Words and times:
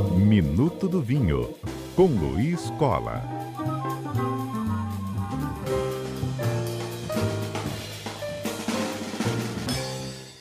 Minuto 0.00 0.88
do 0.88 1.02
Vinho, 1.02 1.54
com 1.94 2.06
Luiz 2.06 2.70
Cola. 2.78 3.22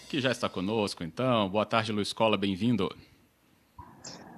Que 0.07 0.21
já 0.21 0.31
está 0.31 0.47
conosco, 0.47 1.03
então. 1.03 1.49
Boa 1.49 1.65
tarde, 1.65 1.91
Luiz 1.91 2.13
Cola, 2.13 2.37
bem-vindo. 2.37 2.89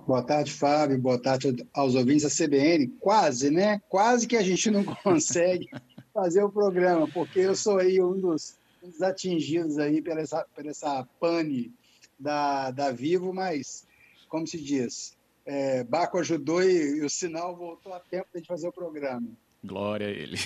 Boa 0.07 0.23
tarde, 0.23 0.51
Fábio. 0.51 0.99
Boa 0.99 1.21
tarde 1.21 1.63
aos 1.73 1.93
ouvintes 1.93 2.23
da 2.23 2.45
CBN. 2.45 2.87
Quase, 2.99 3.51
né? 3.51 3.79
Quase 3.87 4.27
que 4.27 4.35
a 4.35 4.41
gente 4.41 4.71
não 4.71 4.83
consegue 5.03 5.69
fazer 6.11 6.43
o 6.43 6.49
programa, 6.49 7.07
porque 7.07 7.39
eu 7.39 7.55
sou 7.55 7.77
aí 7.77 8.01
um 8.01 8.19
dos, 8.19 8.55
um 8.81 8.89
dos 8.89 9.01
atingidos 9.03 9.77
aí 9.77 10.01
pela 10.01 10.21
essa, 10.21 10.43
pela 10.55 10.71
essa 10.71 11.07
pane 11.19 11.71
da, 12.19 12.71
da 12.71 12.91
Vivo, 12.91 13.31
mas, 13.31 13.85
como 14.33 14.47
se 14.47 14.59
diz, 14.59 15.15
é, 15.45 15.83
Baco 15.83 16.17
ajudou 16.17 16.63
e, 16.63 16.97
e, 16.97 17.05
o 17.05 17.09
sinal 17.09 17.55
voltou 17.55 17.93
a 17.93 17.99
tempo 17.99 18.29
de 18.33 18.43
fazer 18.47 18.67
o 18.67 18.71
programa. 18.71 19.27
Glória 19.63 20.07
a 20.07 20.09
ele. 20.09 20.39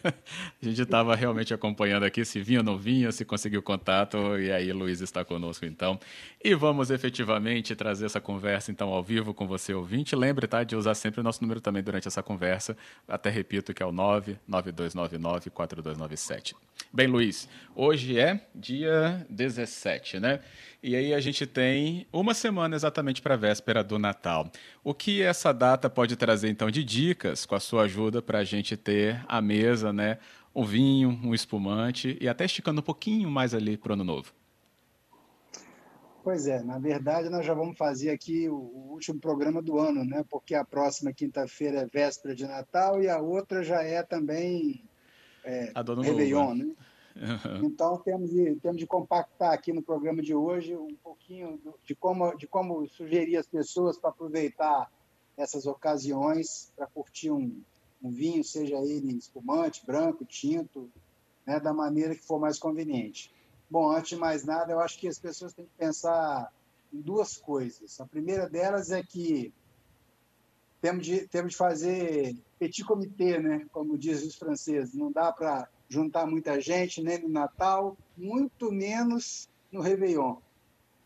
a 0.62 0.64
gente 0.64 0.80
estava 0.80 1.14
realmente 1.14 1.52
acompanhando 1.52 2.04
aqui 2.04 2.24
se 2.24 2.40
vinha 2.40 2.60
ou 2.60 2.64
não 2.64 2.78
vinha, 2.78 3.12
se 3.12 3.22
conseguiu 3.22 3.62
contato, 3.62 4.38
e 4.38 4.50
aí 4.50 4.72
Luiz 4.72 5.02
está 5.02 5.22
conosco 5.26 5.66
então. 5.66 6.00
E 6.42 6.54
vamos 6.54 6.90
efetivamente 6.90 7.76
trazer 7.76 8.06
essa 8.06 8.18
conversa 8.18 8.72
então 8.72 8.88
ao 8.88 9.02
vivo 9.02 9.34
com 9.34 9.46
você, 9.46 9.74
ouvinte. 9.74 10.16
Lembre, 10.16 10.48
tá, 10.48 10.64
de 10.64 10.74
usar 10.74 10.94
sempre 10.94 11.20
o 11.20 11.22
nosso 11.22 11.42
número 11.42 11.60
também 11.60 11.82
durante 11.82 12.08
essa 12.08 12.22
conversa. 12.22 12.74
Até 13.06 13.28
repito 13.28 13.74
que 13.74 13.82
é 13.82 13.86
o 13.86 13.92
992994297. 13.92 16.54
Bem, 16.90 17.06
Luiz, 17.06 17.46
hoje 17.76 18.18
é 18.18 18.40
dia 18.54 19.26
17, 19.28 20.18
né? 20.18 20.40
E 20.86 20.94
aí 20.94 21.14
a 21.14 21.18
gente 21.18 21.46
tem 21.46 22.06
uma 22.12 22.34
semana 22.34 22.76
exatamente 22.76 23.22
para 23.22 23.32
a 23.32 23.38
véspera 23.38 23.82
do 23.82 23.98
Natal. 23.98 24.50
O 24.84 24.92
que 24.92 25.22
essa 25.22 25.50
data 25.50 25.88
pode 25.88 26.14
trazer 26.14 26.50
então 26.50 26.70
de 26.70 26.84
dicas 26.84 27.46
com 27.46 27.54
a 27.54 27.60
sua 27.60 27.84
ajuda 27.84 28.20
para 28.20 28.40
a 28.40 28.44
gente 28.44 28.76
ter 28.76 29.24
à 29.26 29.40
mesa, 29.40 29.94
né, 29.94 30.18
um 30.54 30.62
vinho, 30.62 31.18
um 31.24 31.32
espumante 31.32 32.18
e 32.20 32.28
até 32.28 32.44
esticando 32.44 32.82
um 32.82 32.84
pouquinho 32.84 33.30
mais 33.30 33.54
ali 33.54 33.78
para 33.78 33.92
o 33.92 33.94
ano 33.94 34.04
novo? 34.04 34.34
Pois 36.22 36.46
é, 36.46 36.62
na 36.62 36.78
verdade 36.78 37.30
nós 37.30 37.46
já 37.46 37.54
vamos 37.54 37.78
fazer 37.78 38.10
aqui 38.10 38.46
o, 38.50 38.90
último 38.90 39.18
programa 39.18 39.62
do 39.62 39.78
ano, 39.78 40.04
né? 40.04 40.22
Porque 40.28 40.54
a 40.54 40.66
próxima 40.66 41.14
quinta-feira 41.14 41.80
é 41.80 41.86
véspera 41.86 42.34
de 42.34 42.46
Natal 42.46 43.02
e 43.02 43.08
a 43.08 43.18
outra 43.18 43.62
já 43.62 43.82
é 43.82 44.02
também 44.02 44.84
é, 45.44 45.72
a 45.74 45.82
Réveillon, 46.02 46.54
né? 46.56 46.74
Então, 47.62 47.96
temos 47.98 48.30
de, 48.30 48.56
temos 48.56 48.78
de 48.78 48.86
compactar 48.86 49.52
aqui 49.52 49.72
no 49.72 49.82
programa 49.82 50.20
de 50.20 50.34
hoje 50.34 50.76
um 50.76 50.96
pouquinho 50.96 51.60
de 51.84 51.94
como, 51.94 52.34
de 52.36 52.46
como 52.46 52.86
sugerir 52.88 53.36
as 53.36 53.46
pessoas 53.46 53.96
para 53.96 54.10
aproveitar 54.10 54.90
essas 55.36 55.66
ocasiões 55.66 56.72
para 56.76 56.86
curtir 56.86 57.30
um, 57.30 57.60
um, 58.02 58.10
vinho, 58.10 58.42
seja 58.44 58.76
ele 58.76 59.16
espumante, 59.16 59.84
branco, 59.86 60.24
tinto, 60.24 60.90
né, 61.46 61.60
da 61.60 61.72
maneira 61.72 62.14
que 62.14 62.22
for 62.22 62.40
mais 62.40 62.58
conveniente. 62.58 63.32
Bom, 63.70 63.90
antes 63.90 64.10
de 64.10 64.16
mais 64.16 64.44
nada, 64.44 64.72
eu 64.72 64.80
acho 64.80 64.98
que 64.98 65.08
as 65.08 65.18
pessoas 65.18 65.52
têm 65.52 65.66
que 65.66 65.76
pensar 65.76 66.52
em 66.92 67.00
duas 67.00 67.36
coisas. 67.36 68.00
A 68.00 68.06
primeira 68.06 68.48
delas 68.48 68.90
é 68.90 69.02
que 69.02 69.52
temos 70.80 71.06
de, 71.06 71.26
temos 71.28 71.52
de 71.52 71.56
fazer 71.56 72.36
petit 72.58 72.84
comité, 72.84 73.40
né, 73.40 73.66
como 73.72 73.98
dizem 73.98 74.28
os 74.28 74.36
franceses. 74.36 74.94
Não 74.94 75.10
dá 75.10 75.32
para 75.32 75.68
juntar 75.88 76.26
muita 76.26 76.60
gente 76.60 77.02
nem 77.02 77.22
no 77.22 77.28
Natal, 77.28 77.96
muito 78.16 78.72
menos 78.72 79.48
no 79.70 79.80
Réveillon. 79.80 80.36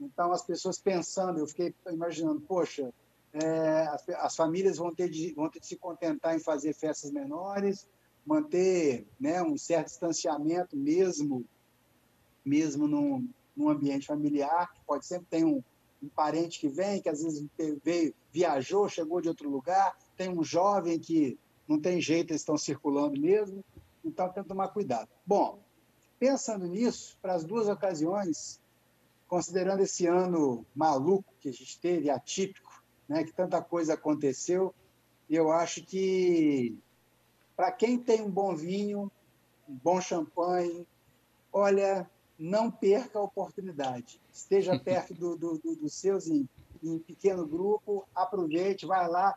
Então, 0.01 0.33
as 0.33 0.43
pessoas 0.43 0.79
pensando, 0.79 1.41
eu 1.41 1.47
fiquei 1.47 1.75
imaginando, 1.91 2.41
poxa, 2.41 2.93
é, 3.33 3.87
as, 3.89 4.09
as, 4.09 4.37
famílias 4.37 4.79
vão 4.79 4.95
ter, 4.95 5.09
de, 5.09 5.33
vão 5.35 5.49
ter 5.51 5.61
de 5.61 5.67
se 5.67 5.77
contentar 5.77 6.37
em 6.37 6.41
fazer 6.41 6.73
festas 6.75 7.11
menores, 7.11 7.87
manter 8.25 9.07
né, 9.19 9.43
um 9.43 9.57
certo 9.57 9.87
distanciamento 9.87 10.77
mesmo, 10.77 11.45
mesmo 12.45 12.87
num, 12.87 13.29
num 13.57 13.69
ambiente 13.69 14.07
familiar, 14.07 14.73
que 14.73 14.81
pode 14.87 15.07
sempre 15.07 15.27
ter 15.29 15.45
um, 15.45 15.63
um 16.03 16.09
parente 16.09 16.61
que 16.61 16.69
vem, 16.69 17.03
que 17.03 17.09
às 17.09 17.23
vezes 17.23 17.45
veio, 17.83 18.15
viajou, 18.33 18.89
chegou 18.89 19.21
de 19.21 19.29
outro 19.29 19.51
lugar, 19.51 19.97
tem 20.17 20.29
um 20.29 20.45
jovem 20.45 20.99
que 20.99 21.39
não 21.67 21.79
tem 21.79 22.01
jeito, 22.01 22.31
eles 22.31 22.43
estão 22.43 22.57
circulando 22.57 23.21
mesmo. 23.21 23.65
Então, 24.05 24.29
tem 24.31 24.43
que 24.43 24.49
tomar 24.49 24.69
cuidado. 24.69 25.09
Bom, 25.27 25.61
pensando 26.19 26.67
nisso, 26.67 27.17
para 27.21 27.35
as 27.35 27.45
duas 27.45 27.69
ocasiões, 27.69 28.61
considerando 29.27 29.83
esse 29.83 30.07
ano 30.07 30.65
maluco 30.75 31.35
que 31.41 31.49
a 31.49 31.53
gente 31.53 31.79
teve, 31.81 32.11
atípico, 32.11 32.83
né, 33.09 33.25
que 33.25 33.33
tanta 33.33 33.61
coisa 33.63 33.95
aconteceu, 33.95 34.75
eu 35.29 35.53
acho 35.53 35.85
que 35.85 36.79
para 37.57 37.71
quem 37.73 37.99
tem 37.99 38.23
um 38.23 38.31
bom 38.31 38.55
vinho, 38.55 39.11
um 39.69 39.75
bom 39.75 40.01
champanhe, 40.01 40.87
olha, 41.53 42.09
não 42.39 42.71
perca 42.71 43.19
a 43.19 43.23
oportunidade. 43.23 44.21
Esteja 44.33 44.79
perto 44.81 45.13
dos 45.13 45.39
do, 45.39 45.59
do, 45.59 45.77
do 45.77 45.89
seus 45.89 46.29
em, 46.29 46.49
em, 46.83 46.99
pequeno 46.99 47.47
grupo, 47.47 48.07
aproveite, 48.15 48.87
vai 48.87 49.09
lá. 49.09 49.37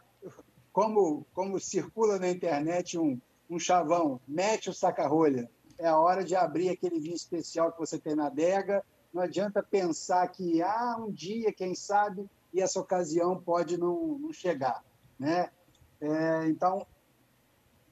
Como, 0.72 1.26
como 1.34 1.60
circula 1.60 2.18
na 2.18 2.30
internet 2.30 2.98
um, 2.98 3.20
um 3.52 3.60
chavão, 3.60 4.20
mete 4.26 4.70
o 4.70 4.74
saca-rolha. 4.74 5.50
É 5.78 5.88
a 5.88 6.00
hora 6.00 6.24
de 6.24 6.36
abrir 6.36 6.70
aquele 6.70 7.00
vinho 7.00 7.16
especial 7.16 7.72
que 7.72 7.80
você 7.80 8.00
tem 8.00 8.16
na 8.16 8.28
adega. 8.28 8.84
Não 9.14 9.22
adianta 9.22 9.62
pensar 9.62 10.26
que, 10.30 10.62
ah, 10.62 10.96
um 10.98 11.12
dia, 11.12 11.52
quem 11.52 11.76
sabe, 11.76 12.30
e 12.54 12.62
essa 12.62 12.80
ocasião 12.80 13.42
pode 13.42 13.78
não, 13.78 14.18
não 14.20 14.32
chegar. 14.32 14.84
Né? 15.20 15.50
É, 16.00 16.48
então, 16.48 16.88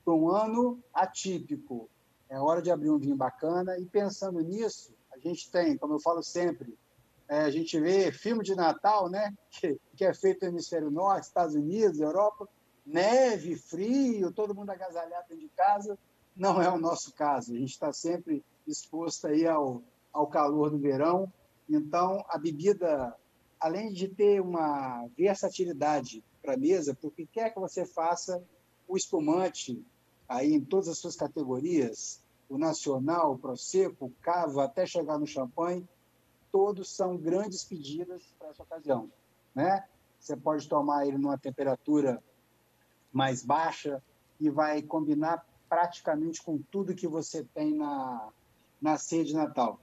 um 0.08 0.30
ano 0.30 0.80
atípico, 0.94 1.90
é 2.30 2.40
hora 2.40 2.62
de 2.62 2.72
abrir 2.72 2.90
um 2.90 2.98
vinho 2.98 3.16
bacana. 3.16 3.78
E 3.78 3.86
pensando 3.86 4.40
nisso, 4.40 4.94
a 5.12 5.18
gente 5.18 5.52
tem, 5.52 5.78
como 5.78 5.96
eu 5.96 6.00
falo 6.00 6.24
sempre, 6.24 6.78
é, 7.28 7.42
a 7.42 7.52
gente 7.52 7.80
vê 7.80 8.12
filme 8.12 8.44
de 8.44 8.56
Natal, 8.56 9.10
né, 9.10 9.34
que, 9.52 9.80
que 9.96 10.06
é 10.06 10.14
feito 10.14 10.46
no 10.46 10.52
Hemisfério 10.52 10.90
Norte, 10.90 11.26
Estados 11.26 11.56
Unidos, 11.56 12.00
Europa, 12.00 12.48
neve, 12.90 13.56
frio, 13.56 14.32
todo 14.32 14.56
mundo 14.56 14.72
agasalhado 14.72 15.28
dentro 15.30 15.44
de 15.44 15.50
casa. 15.50 15.98
Não 16.36 16.62
é 16.62 16.70
o 16.70 16.80
nosso 16.80 17.14
caso. 17.14 17.54
A 17.54 17.58
gente 17.58 17.72
está 17.72 17.94
sempre 17.94 18.44
exposto 18.68 19.28
aí 19.28 19.46
ao, 19.46 19.84
ao 20.12 20.28
calor 20.28 20.72
do 20.72 20.80
verão. 20.80 21.32
Então, 21.70 22.26
a 22.30 22.38
bebida, 22.38 23.16
além 23.60 23.94
de 23.94 24.08
ter 24.08 24.42
uma 24.42 25.08
versatilidade 25.16 26.24
para 26.42 26.56
a 26.56 26.58
mesa, 26.58 26.96
para 26.96 27.08
o 27.08 27.12
que 27.12 27.26
quer 27.26 27.54
que 27.54 27.60
você 27.60 27.86
faça, 27.86 28.44
o 28.88 28.98
espumante, 28.98 29.84
aí 30.28 30.54
em 30.54 30.64
todas 30.64 30.88
as 30.88 30.98
suas 30.98 31.16
categorias, 31.16 32.24
o 32.50 32.58
nacional, 32.58 33.34
o 33.34 33.38
prosecco, 33.38 34.06
o 34.06 34.14
cava, 34.22 34.64
até 34.64 34.86
chegar 34.86 35.20
no 35.20 35.28
champanhe, 35.28 35.88
todos 36.52 36.96
são 36.96 37.16
grandes 37.16 37.64
pedidas 37.64 38.24
para 38.40 38.50
essa 38.50 38.64
ocasião. 38.64 39.12
Né? 39.54 39.86
Você 40.20 40.36
pode 40.36 40.68
tomar 40.68 41.06
ele 41.06 41.18
numa 41.18 41.38
temperatura 41.38 42.22
mais 43.12 43.44
baixa 43.44 44.02
e 44.40 44.50
vai 44.50 44.82
combinar 44.82 45.46
praticamente 45.68 46.42
com 46.42 46.58
tudo 46.72 46.96
que 46.96 47.08
você 47.08 47.44
tem 47.44 47.76
na, 47.76 48.30
na 48.82 48.98
ceia 48.98 49.24
de 49.24 49.34
Natal. 49.34 49.80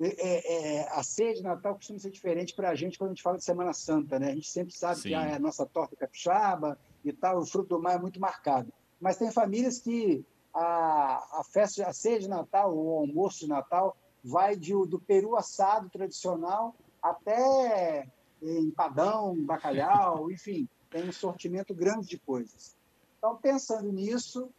É, 0.00 0.78
é, 0.78 0.88
a 0.92 1.02
ceia 1.02 1.34
de 1.34 1.42
Natal 1.42 1.74
costuma 1.74 1.98
ser 1.98 2.10
diferente 2.10 2.54
para 2.54 2.70
a 2.70 2.74
gente 2.74 2.96
quando 2.96 3.10
a 3.10 3.12
gente 3.12 3.22
fala 3.22 3.36
de 3.36 3.44
Semana 3.44 3.74
Santa, 3.74 4.18
né? 4.18 4.30
A 4.30 4.34
gente 4.34 4.48
sempre 4.48 4.72
sabe 4.72 4.96
Sim. 5.00 5.08
que 5.10 5.14
é 5.14 5.34
a 5.34 5.38
nossa 5.38 5.66
torta 5.66 5.94
capixaba 5.94 6.78
e 7.04 7.12
tal, 7.12 7.38
o 7.38 7.46
fruto 7.46 7.68
do 7.76 7.82
mar 7.82 7.96
é 7.96 7.98
muito 7.98 8.18
marcado. 8.18 8.72
Mas 8.98 9.18
tem 9.18 9.30
famílias 9.30 9.78
que 9.78 10.24
a, 10.54 11.40
a 11.40 11.44
festa, 11.44 11.86
a 11.86 11.92
ceia 11.92 12.18
de 12.18 12.28
Natal, 12.28 12.74
o 12.74 12.98
almoço 12.98 13.40
de 13.40 13.48
Natal, 13.48 13.94
vai 14.24 14.56
de, 14.56 14.72
do 14.86 14.98
peru 14.98 15.36
assado 15.36 15.90
tradicional 15.90 16.74
até 17.02 18.08
empadão, 18.42 19.36
bacalhau, 19.44 20.30
enfim, 20.32 20.66
tem 20.90 21.08
um 21.08 21.12
sortimento 21.12 21.74
grande 21.74 22.08
de 22.08 22.18
coisas. 22.18 22.76
Então, 23.18 23.36
pensando 23.36 23.92
nisso, 23.92 24.50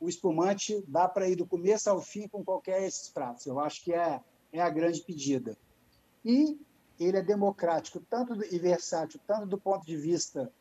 o 0.00 0.08
espumante 0.08 0.82
dá 0.88 1.08
para 1.08 1.28
ir 1.28 1.36
do 1.36 1.46
começo 1.46 1.88
ao 1.88 2.00
fim 2.00 2.28
com 2.28 2.44
qualquer 2.44 2.80
desses 2.80 3.08
pratos. 3.08 3.46
Eu 3.46 3.60
acho 3.60 3.82
que 3.82 3.92
é, 3.92 4.20
é 4.52 4.60
a 4.60 4.70
grande 4.70 5.00
pedida. 5.02 5.56
E 6.24 6.58
ele 6.98 7.18
é 7.18 7.22
democrático 7.22 8.00
tanto 8.00 8.34
e 8.52 8.58
versátil, 8.58 9.20
tanto 9.26 9.46
do 9.46 9.58
ponto 9.58 9.86
de 9.86 9.96
vista 9.96 10.52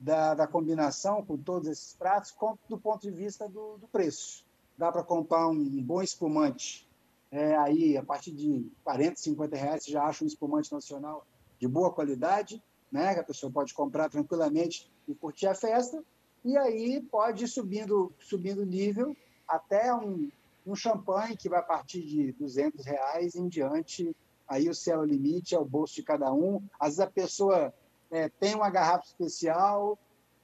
da, 0.00 0.34
da 0.34 0.46
combinação 0.46 1.24
com 1.24 1.36
todos 1.36 1.68
esses 1.68 1.94
pratos, 1.94 2.30
quanto 2.32 2.58
do 2.68 2.78
ponto 2.78 3.02
de 3.02 3.10
vista 3.10 3.48
do, 3.48 3.78
do 3.78 3.86
preço. 3.86 4.44
Dá 4.76 4.90
para 4.90 5.02
comprar 5.02 5.48
um 5.48 5.82
bom 5.82 6.02
espumante 6.02 6.88
é, 7.32 7.56
aí 7.56 7.96
a 7.96 8.02
partir 8.02 8.30
de 8.30 8.70
40, 8.84 9.16
50 9.16 9.56
reais, 9.56 9.84
você 9.84 9.90
já 9.90 10.04
acha 10.04 10.22
um 10.22 10.26
espumante 10.26 10.70
nacional 10.70 11.26
de 11.58 11.66
boa 11.66 11.90
qualidade 11.90 12.62
né? 12.92 13.14
Que 13.14 13.20
a 13.20 13.24
pessoa 13.24 13.50
pode 13.50 13.72
comprar 13.72 14.08
tranquilamente 14.08 14.92
e 15.08 15.14
curtir 15.14 15.46
a 15.46 15.54
festa. 15.54 16.04
E 16.44 16.56
aí 16.56 17.00
pode 17.00 17.44
ir 17.44 17.48
subindo, 17.48 18.12
subindo 18.20 18.66
nível 18.66 19.16
até 19.48 19.94
um, 19.94 20.30
um 20.66 20.74
champanhe 20.74 21.36
que 21.36 21.48
vai 21.48 21.62
partir 21.64 22.02
de 22.02 22.32
200 22.32 22.84
reais 22.84 23.34
em 23.34 23.48
diante. 23.48 24.14
Aí 24.46 24.68
o 24.68 24.74
céu 24.74 25.00
é 25.00 25.02
o 25.02 25.06
limite, 25.06 25.54
é 25.54 25.58
o 25.58 25.64
bolso 25.64 25.94
de 25.94 26.02
cada 26.02 26.32
um. 26.32 26.62
Às 26.78 26.96
vezes 26.96 27.00
a 27.00 27.06
pessoa 27.06 27.74
é, 28.10 28.28
tem 28.28 28.54
uma 28.54 28.70
garrafa 28.70 29.06
especial. 29.06 29.98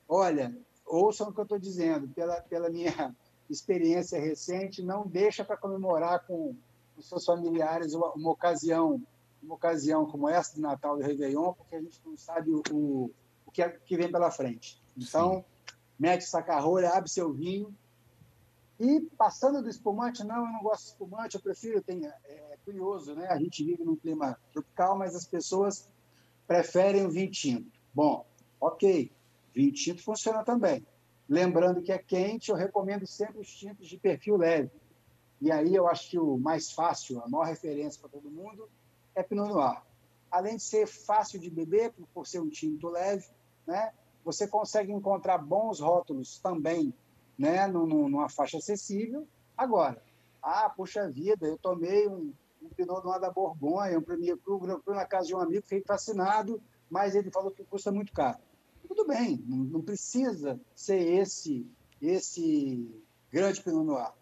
Olha, 0.09 0.57
ouçam 0.87 1.29
o 1.29 1.33
que 1.33 1.41
eu 1.41 1.45
estou 1.45 1.59
dizendo, 1.59 2.09
pela, 2.09 2.41
pela 2.41 2.71
minha 2.71 3.15
experiência 3.51 4.21
recente, 4.21 4.83
não 4.83 5.07
deixa 5.07 5.45
para 5.45 5.57
comemorar 5.57 6.27
com 6.27 6.55
os 6.97 7.09
seus 7.09 7.25
familiares 7.25 7.95
uma, 7.95 8.13
uma, 8.13 8.31
ocasião 8.31 9.01
uma 9.43 9.55
ocasião 9.55 10.07
como 10.07 10.29
essa 10.29 10.55
de 10.55 10.61
Natal 10.61 10.97
do 10.97 11.03
Réveillon, 11.03 11.53
porque 11.53 11.77
a 11.77 11.81
gente 11.81 12.01
não 12.05 12.17
sabe 12.17 12.51
o, 12.51 12.63
o, 12.71 13.11
o 13.47 13.51
que, 13.51 13.63
é, 13.63 13.69
que 13.69 13.97
vem 13.97 14.11
pela 14.11 14.31
frente. 14.31 14.81
Então, 14.97 15.37
Sim. 15.37 15.75
mete 15.99 16.25
saca-rolha, 16.25 16.91
abre 16.91 17.09
seu 17.09 17.33
vinho, 17.33 17.75
e 18.79 19.01
passando 19.17 19.61
do 19.61 19.69
espumante, 19.69 20.23
não, 20.23 20.47
eu 20.47 20.53
não 20.53 20.63
gosto 20.63 20.85
de 20.85 20.91
espumante, 20.91 21.35
eu 21.35 21.41
prefiro, 21.41 21.83
tem, 21.83 22.07
é, 22.07 22.15
é 22.27 22.59
curioso, 22.65 23.15
né? 23.15 23.27
A 23.29 23.37
gente 23.37 23.65
vive 23.65 23.83
num 23.83 23.97
clima 23.97 24.39
tropical, 24.53 24.97
mas 24.97 25.17
as 25.17 25.27
pessoas 25.27 25.89
preferem 26.47 27.05
o 27.05 27.11
vinho 27.11 27.31
tinto. 27.31 27.73
Bom, 27.93 28.25
ok, 28.61 29.11
vinho 29.53 29.73
tinto 29.73 30.03
funciona 30.03 30.45
também. 30.45 30.87
Lembrando 31.29 31.83
que 31.83 31.91
é 31.91 31.99
quente, 31.99 32.51
eu 32.51 32.57
recomendo 32.57 33.05
sempre 33.07 33.41
os 33.41 33.53
tintos 33.53 33.89
de 33.89 33.99
perfil 33.99 34.37
leve. 34.37 34.71
E 35.41 35.51
aí 35.51 35.75
eu 35.75 35.89
acho 35.89 36.09
que 36.11 36.19
o 36.19 36.39
mais 36.39 36.71
fácil, 36.71 37.21
a 37.23 37.29
maior 37.29 37.47
referência 37.47 38.01
para 38.01 38.11
todo 38.11 38.31
mundo, 38.31 38.69
é 39.19 39.23
Pinot 39.23 39.49
Noir. 39.49 39.83
Além 40.31 40.57
de 40.57 40.63
ser 40.63 40.87
fácil 40.87 41.41
de 41.41 41.51
beber, 41.51 41.93
por 42.15 42.27
ser 42.27 42.41
um 42.41 42.49
tinto 42.49 42.89
leve, 42.89 43.27
né, 43.67 43.93
você 44.25 44.47
consegue 44.47 44.93
encontrar 44.93 45.39
bons 45.39 45.81
rótulos 45.81 46.39
também 46.39 46.95
né, 47.39 47.67
numa 47.67 48.29
faixa 48.29 48.59
acessível. 48.59 49.27
Agora, 49.57 50.03
ah, 50.43 50.69
puxa 50.69 51.11
vida, 51.11 51.47
eu 51.47 51.59
tomei 51.59 52.07
um, 52.07 52.33
um 52.63 52.69
Pinot 52.69 53.05
Noir 53.05 53.21
da 53.21 53.31
Borgonha, 53.31 53.99
um 53.99 54.03
Premier 54.03 54.37
Cru, 54.37 54.59
Grand 54.59 54.81
Cru 54.81 54.95
na 54.95 55.05
casa 55.07 55.27
de 55.29 55.35
um 55.35 55.41
amigo, 55.41 55.63
fiquei 55.63 55.83
fascinado, 55.83 56.61
mas 56.91 57.15
ele 57.15 57.31
falou 57.31 57.51
que 57.51 57.65
custa 57.65 57.91
muito 57.91 58.13
caro. 58.13 58.39
Tudo 58.87 59.07
bem, 59.07 59.43
não, 59.47 59.59
não 59.59 59.83
precisa 59.83 60.61
ser 60.75 61.01
esse 61.01 61.67
esse 62.01 62.89
grande 63.33 63.63
Pinot 63.63 63.85
Noir. 63.85 64.13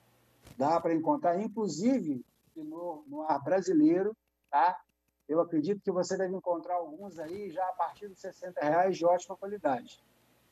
Dá 0.56 0.81
para 0.81 0.94
encontrar, 0.94 1.38
inclusive, 1.40 2.25
Pinot 2.54 3.04
Noir 3.06 3.43
brasileiro, 3.44 4.16
tá? 4.50 4.81
Eu 5.28 5.40
acredito 5.40 5.82
que 5.82 5.90
você 5.90 6.17
deve 6.17 6.37
encontrar 6.37 6.75
alguns 6.75 7.19
aí 7.19 7.50
já 7.50 7.64
a 7.67 7.73
partir 7.73 8.08
de 8.08 8.19
60 8.19 8.61
reais 8.61 8.96
de 8.96 9.05
ótima 9.05 9.37
qualidade. 9.37 10.02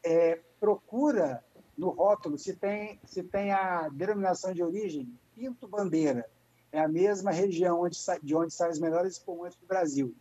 É, 0.02 0.40
procura 0.58 1.44
no 1.76 1.90
rótulo 1.90 2.36
se 2.36 2.54
tem, 2.54 3.00
se 3.04 3.22
tem 3.22 3.52
a 3.52 3.88
denominação 3.88 4.52
de 4.52 4.62
origem 4.62 5.12
Pinto 5.34 5.66
Bandeira 5.66 6.28
é 6.70 6.80
a 6.80 6.88
mesma 6.88 7.30
região 7.30 7.80
onde, 7.80 7.96
de 8.22 8.34
onde 8.34 8.52
saem 8.52 8.72
os 8.72 8.80
melhores 8.80 9.14
espumantes 9.14 9.56
do 9.58 9.66
Brasil. 9.66 10.14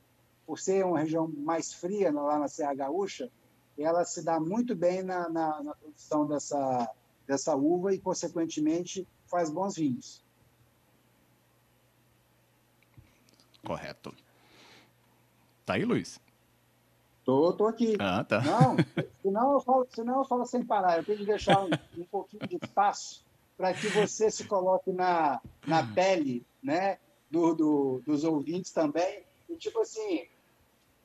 Por 0.46 0.60
ser 0.60 0.86
uma 0.86 1.00
região 1.00 1.28
mais 1.28 1.74
fria, 1.74 2.12
lá 2.12 2.38
na 2.38 2.48
Serra 2.48 2.76
Gaúcha, 2.76 3.32
ela 3.78 4.06
se 4.06 4.24
dá 4.24 4.40
muito 4.40 4.76
bem 4.76 5.02
na, 5.02 5.30
na, 5.30 5.64
na 5.64 5.76
produção 5.76 6.28
dessa, 6.28 6.90
dessa 7.26 7.56
uva 7.56 7.94
e, 7.94 8.00
consequentemente, 8.00 9.08
faz 9.26 9.50
bons 9.50 9.76
vinhos. 9.76 10.24
Correto. 13.66 14.14
Tá 15.66 15.74
aí, 15.76 15.86
Luiz? 15.86 16.20
Tô, 17.24 17.54
tô 17.54 17.68
aqui. 17.68 17.96
Ah, 18.00 18.24
tá. 18.24 18.42
Não, 18.42 18.76
senão 19.22 19.54
eu 19.54 19.60
falo, 19.62 19.88
senão 19.90 20.20
eu 20.20 20.26
falo 20.26 20.46
sem 20.46 20.64
parar. 20.66 20.98
Eu 20.98 21.06
tenho 21.06 21.20
que 21.20 21.26
deixar 21.26 21.64
um, 21.64 21.70
um 21.98 22.06
pouquinho 22.06 22.46
de 22.48 22.58
espaço 22.62 23.24
para 23.56 23.74
que 23.74 23.88
você 23.88 24.30
se 24.30 24.46
coloque 24.46 24.92
na, 24.92 25.40
na 25.66 25.86
pele 25.94 26.46
né, 26.62 27.00
do, 27.32 27.54
do, 27.54 28.02
dos 28.06 28.24
ouvintes 28.24 28.72
também. 28.72 29.24
E, 29.50 29.56
tipo 29.56 29.80
assim, 29.80 30.28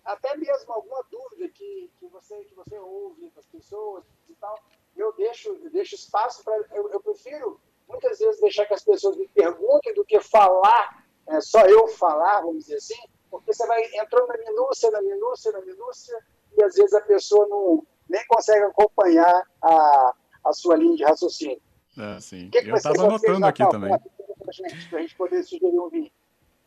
até 0.05 0.37
mesmo 0.37 0.73
alguma 0.73 1.05
dúvida 1.11 1.49
que, 1.51 1.91
que, 2.01 2.07
você, 2.09 2.35
que 2.45 2.55
você 2.55 2.79
ouve 2.79 3.31
das 3.37 3.47
pessoas 3.47 4.05
e 4.29 4.35
tal, 4.35 4.59
eu 4.97 5.13
deixo, 5.13 5.51
eu 5.51 5.71
deixo 5.71 5.95
espaço 5.95 6.43
para. 6.43 6.57
Eu, 6.73 6.91
eu, 6.91 7.01
prefiro 7.01 7.61
muitas 7.87 8.19
vezes 8.19 8.41
deixar 8.41 8.67
que 8.67 8.75
as 8.75 8.83
pessoas 8.83 9.17
me 9.17 9.29
perguntem 9.29 9.95
do 9.95 10.05
que 10.05 10.21
falar, 10.21 11.07
é, 11.29 11.41
só 11.41 11.61
eu 11.67 11.87
falar, 11.89 12.41
vamos 12.41 12.65
dizer 12.65 12.77
assim, 12.77 13.01
porque 13.31 13.53
você 13.53 13.67
vai 13.67 13.83
entrando 13.95 14.29
na 14.29 14.37
minúcia, 14.39 14.91
na 14.91 15.03
minúcia, 15.03 15.53
na 15.53 15.61
minúcia, 15.61 16.19
e 16.57 16.63
às 16.63 16.75
vezes 16.75 16.95
a 16.95 17.01
pessoa 17.01 17.47
não, 17.49 17.87
nem 18.09 18.25
consegue 18.27 18.65
acompanhar 18.65 19.43
a, 19.63 20.15
a 20.45 20.53
sua 20.53 20.77
linha 20.77 20.97
de 20.97 21.05
raciocínio. 21.05 21.61
É, 21.97 22.21
sim. 22.21 22.49
Que 22.51 22.63
que 22.63 22.71
eu 22.71 22.77
estava 22.77 23.03
anotando 23.03 23.47
aqui 23.47 23.69
também. 23.69 23.91
Para 23.91 24.99
a 24.99 25.03
gente 25.03 25.17
poder 25.17 25.43
sugerir 25.43 25.79
um 25.79 25.89
vinho. 25.89 26.11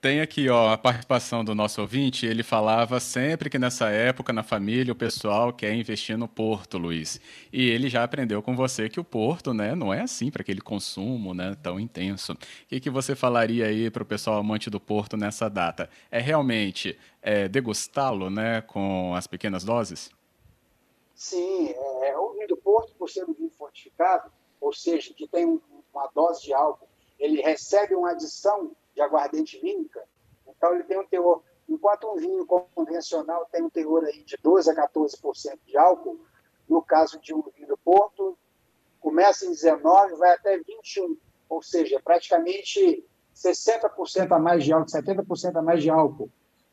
Tem 0.01 0.19
aqui 0.19 0.49
ó, 0.49 0.73
a 0.73 0.77
participação 0.79 1.45
do 1.45 1.53
nosso 1.53 1.79
ouvinte. 1.79 2.25
Ele 2.25 2.41
falava 2.41 2.99
sempre 2.99 3.51
que 3.51 3.59
nessa 3.59 3.87
época, 3.89 4.33
na 4.33 4.41
família, 4.41 4.91
o 4.91 4.95
pessoal 4.95 5.53
quer 5.53 5.75
investir 5.75 6.17
no 6.17 6.27
porto, 6.27 6.79
Luiz. 6.79 7.21
E 7.53 7.69
ele 7.69 7.87
já 7.87 8.03
aprendeu 8.03 8.41
com 8.41 8.55
você 8.55 8.89
que 8.89 8.99
o 8.99 9.03
porto 9.03 9.53
né, 9.53 9.75
não 9.75 9.93
é 9.93 10.01
assim 10.01 10.31
para 10.31 10.41
aquele 10.41 10.59
consumo 10.59 11.35
né, 11.35 11.55
tão 11.61 11.79
intenso. 11.79 12.33
O 12.33 12.37
que, 12.67 12.79
que 12.79 12.89
você 12.89 13.15
falaria 13.15 13.67
aí 13.67 13.91
para 13.91 14.01
o 14.01 14.05
pessoal 14.05 14.39
amante 14.39 14.71
do 14.71 14.79
porto 14.79 15.15
nessa 15.15 15.47
data? 15.47 15.87
É 16.09 16.19
realmente 16.19 16.97
é, 17.21 17.47
degustá-lo 17.47 18.31
né, 18.31 18.61
com 18.61 19.13
as 19.13 19.27
pequenas 19.27 19.63
doses? 19.63 20.09
Sim, 21.13 21.75
é, 22.01 22.17
o 22.17 22.33
vinho 22.33 22.47
do 22.47 22.57
porto, 22.57 22.91
por 22.97 23.07
ser 23.07 23.23
um 23.25 23.33
vinho 23.33 23.51
fortificado, 23.51 24.31
ou 24.59 24.73
seja, 24.73 25.13
que 25.13 25.27
tem 25.27 25.61
uma 25.93 26.07
dose 26.15 26.41
de 26.41 26.53
álcool, 26.55 26.89
ele 27.19 27.39
recebe 27.39 27.93
uma 27.93 28.09
adição 28.09 28.71
de 29.01 29.03
aguardente 29.03 29.59
vínica, 29.59 30.03
então 30.47 30.75
ele 30.75 30.83
tem 30.83 30.99
um 30.99 31.05
teor, 31.05 31.41
enquanto 31.67 32.07
um 32.07 32.15
vinho 32.15 32.45
convencional 32.45 33.47
tem 33.51 33.63
um 33.63 33.69
teor 33.69 34.03
aí 34.05 34.23
de 34.23 34.37
12 34.41 34.69
a 34.69 34.75
14% 34.75 35.59
de 35.65 35.77
álcool, 35.77 36.19
no 36.69 36.81
caso 36.81 37.19
de 37.19 37.33
um 37.33 37.41
vinho 37.41 37.67
do 37.67 37.77
Porto, 37.77 38.37
começa 38.99 39.45
em 39.45 39.49
19, 39.49 40.15
vai 40.15 40.31
até 40.31 40.57
21, 40.57 41.17
ou 41.49 41.61
seja, 41.61 41.99
praticamente 42.03 43.03
60% 43.35 44.31
a 44.31 44.39
mais 44.39 44.63
de 44.63 44.71
álcool, 44.71 44.91
70% 44.91 45.55
a 45.55 45.61
mais 45.61 45.81
de 45.81 45.89
álcool. 45.89 46.29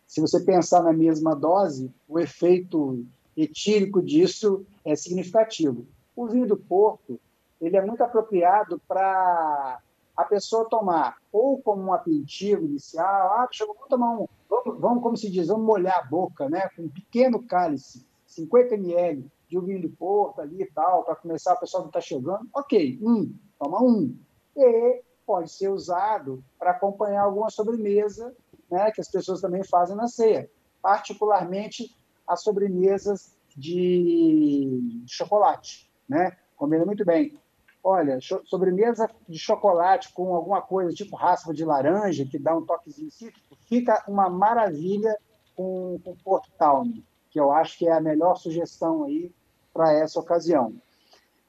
Se 0.06 0.20
você 0.20 0.40
pensar 0.40 0.82
na 0.82 0.92
mesma 0.92 1.34
dose, 1.34 1.90
o 2.06 2.18
efeito 2.18 3.04
etílico 3.36 4.02
disso 4.02 4.66
é 4.84 4.94
significativo. 4.94 5.86
O 6.14 6.26
vinho 6.26 6.46
do 6.46 6.56
Porto, 6.56 7.18
ele 7.60 7.76
é 7.76 7.84
muito 7.84 8.02
apropriado 8.02 8.80
para 8.86 9.80
a 10.18 10.24
pessoa 10.24 10.68
tomar 10.68 11.16
ou 11.30 11.62
como 11.62 11.80
um 11.80 11.92
aperitivo 11.92 12.64
inicial, 12.64 13.06
ah, 13.34 13.48
chegou, 13.52 13.72
vamos 13.72 13.88
tomar 13.88 14.18
um, 14.18 14.26
vamos, 14.50 14.80
vamos, 14.80 15.02
como 15.04 15.16
se 15.16 15.30
diz, 15.30 15.46
vamos 15.46 15.64
molhar 15.64 15.96
a 15.96 16.02
boca, 16.02 16.48
né, 16.50 16.68
com 16.74 16.82
um 16.82 16.88
pequeno 16.88 17.40
cálice, 17.44 18.04
50 18.26 18.74
ml 18.74 19.30
de 19.48 19.56
um 19.56 19.60
vinho 19.62 19.82
do 19.82 19.90
Porto 19.90 20.40
ali 20.40 20.62
e 20.62 20.66
tal, 20.72 21.04
para 21.04 21.14
começar, 21.14 21.52
a 21.52 21.56
pessoa 21.56 21.82
não 21.82 21.88
está 21.88 22.00
chegando, 22.00 22.48
ok, 22.52 22.98
um, 23.00 23.32
toma 23.60 23.80
um. 23.80 24.18
E 24.56 25.02
pode 25.24 25.52
ser 25.52 25.68
usado 25.68 26.42
para 26.58 26.72
acompanhar 26.72 27.22
alguma 27.22 27.48
sobremesa, 27.48 28.34
né, 28.68 28.90
que 28.90 29.00
as 29.00 29.08
pessoas 29.08 29.40
também 29.40 29.62
fazem 29.62 29.94
na 29.94 30.08
ceia, 30.08 30.50
particularmente 30.82 31.96
as 32.26 32.42
sobremesas 32.42 33.36
de 33.56 35.04
chocolate, 35.06 35.88
né? 36.08 36.36
Combina 36.56 36.84
muito 36.84 37.04
bem. 37.04 37.38
Olha, 37.82 38.18
sobremesa 38.44 39.08
de 39.28 39.38
chocolate 39.38 40.12
com 40.12 40.34
alguma 40.34 40.60
coisa 40.60 40.92
tipo 40.92 41.16
raspa 41.16 41.54
de 41.54 41.64
laranja, 41.64 42.26
que 42.26 42.38
dá 42.38 42.56
um 42.56 42.64
toquezinho 42.64 43.10
cítrico, 43.10 43.56
fica 43.68 44.04
uma 44.08 44.28
maravilha 44.28 45.16
com, 45.56 45.98
com 46.04 46.16
Porto 46.16 46.50
Town, 46.58 46.92
que 47.30 47.38
eu 47.38 47.50
acho 47.52 47.78
que 47.78 47.88
é 47.88 47.92
a 47.92 48.00
melhor 48.00 48.36
sugestão 48.36 49.04
aí 49.04 49.32
para 49.72 49.92
essa 49.92 50.18
ocasião. 50.18 50.74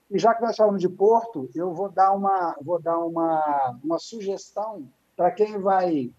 E 0.09 0.17
já 0.17 0.33
que 0.33 0.41
nós 0.41 0.55
falamos 0.55 0.81
de 0.81 0.89
Porto, 0.89 1.49
eu 1.53 1.73
vou 1.73 1.89
dar 1.89 2.11
uma, 2.11 2.55
vou 2.61 2.81
dar 2.81 2.97
uma, 2.99 3.79
uma 3.83 3.99
sugestão 3.99 4.87
para 5.15 5.31
quem 5.31 5.59
vai 5.59 6.11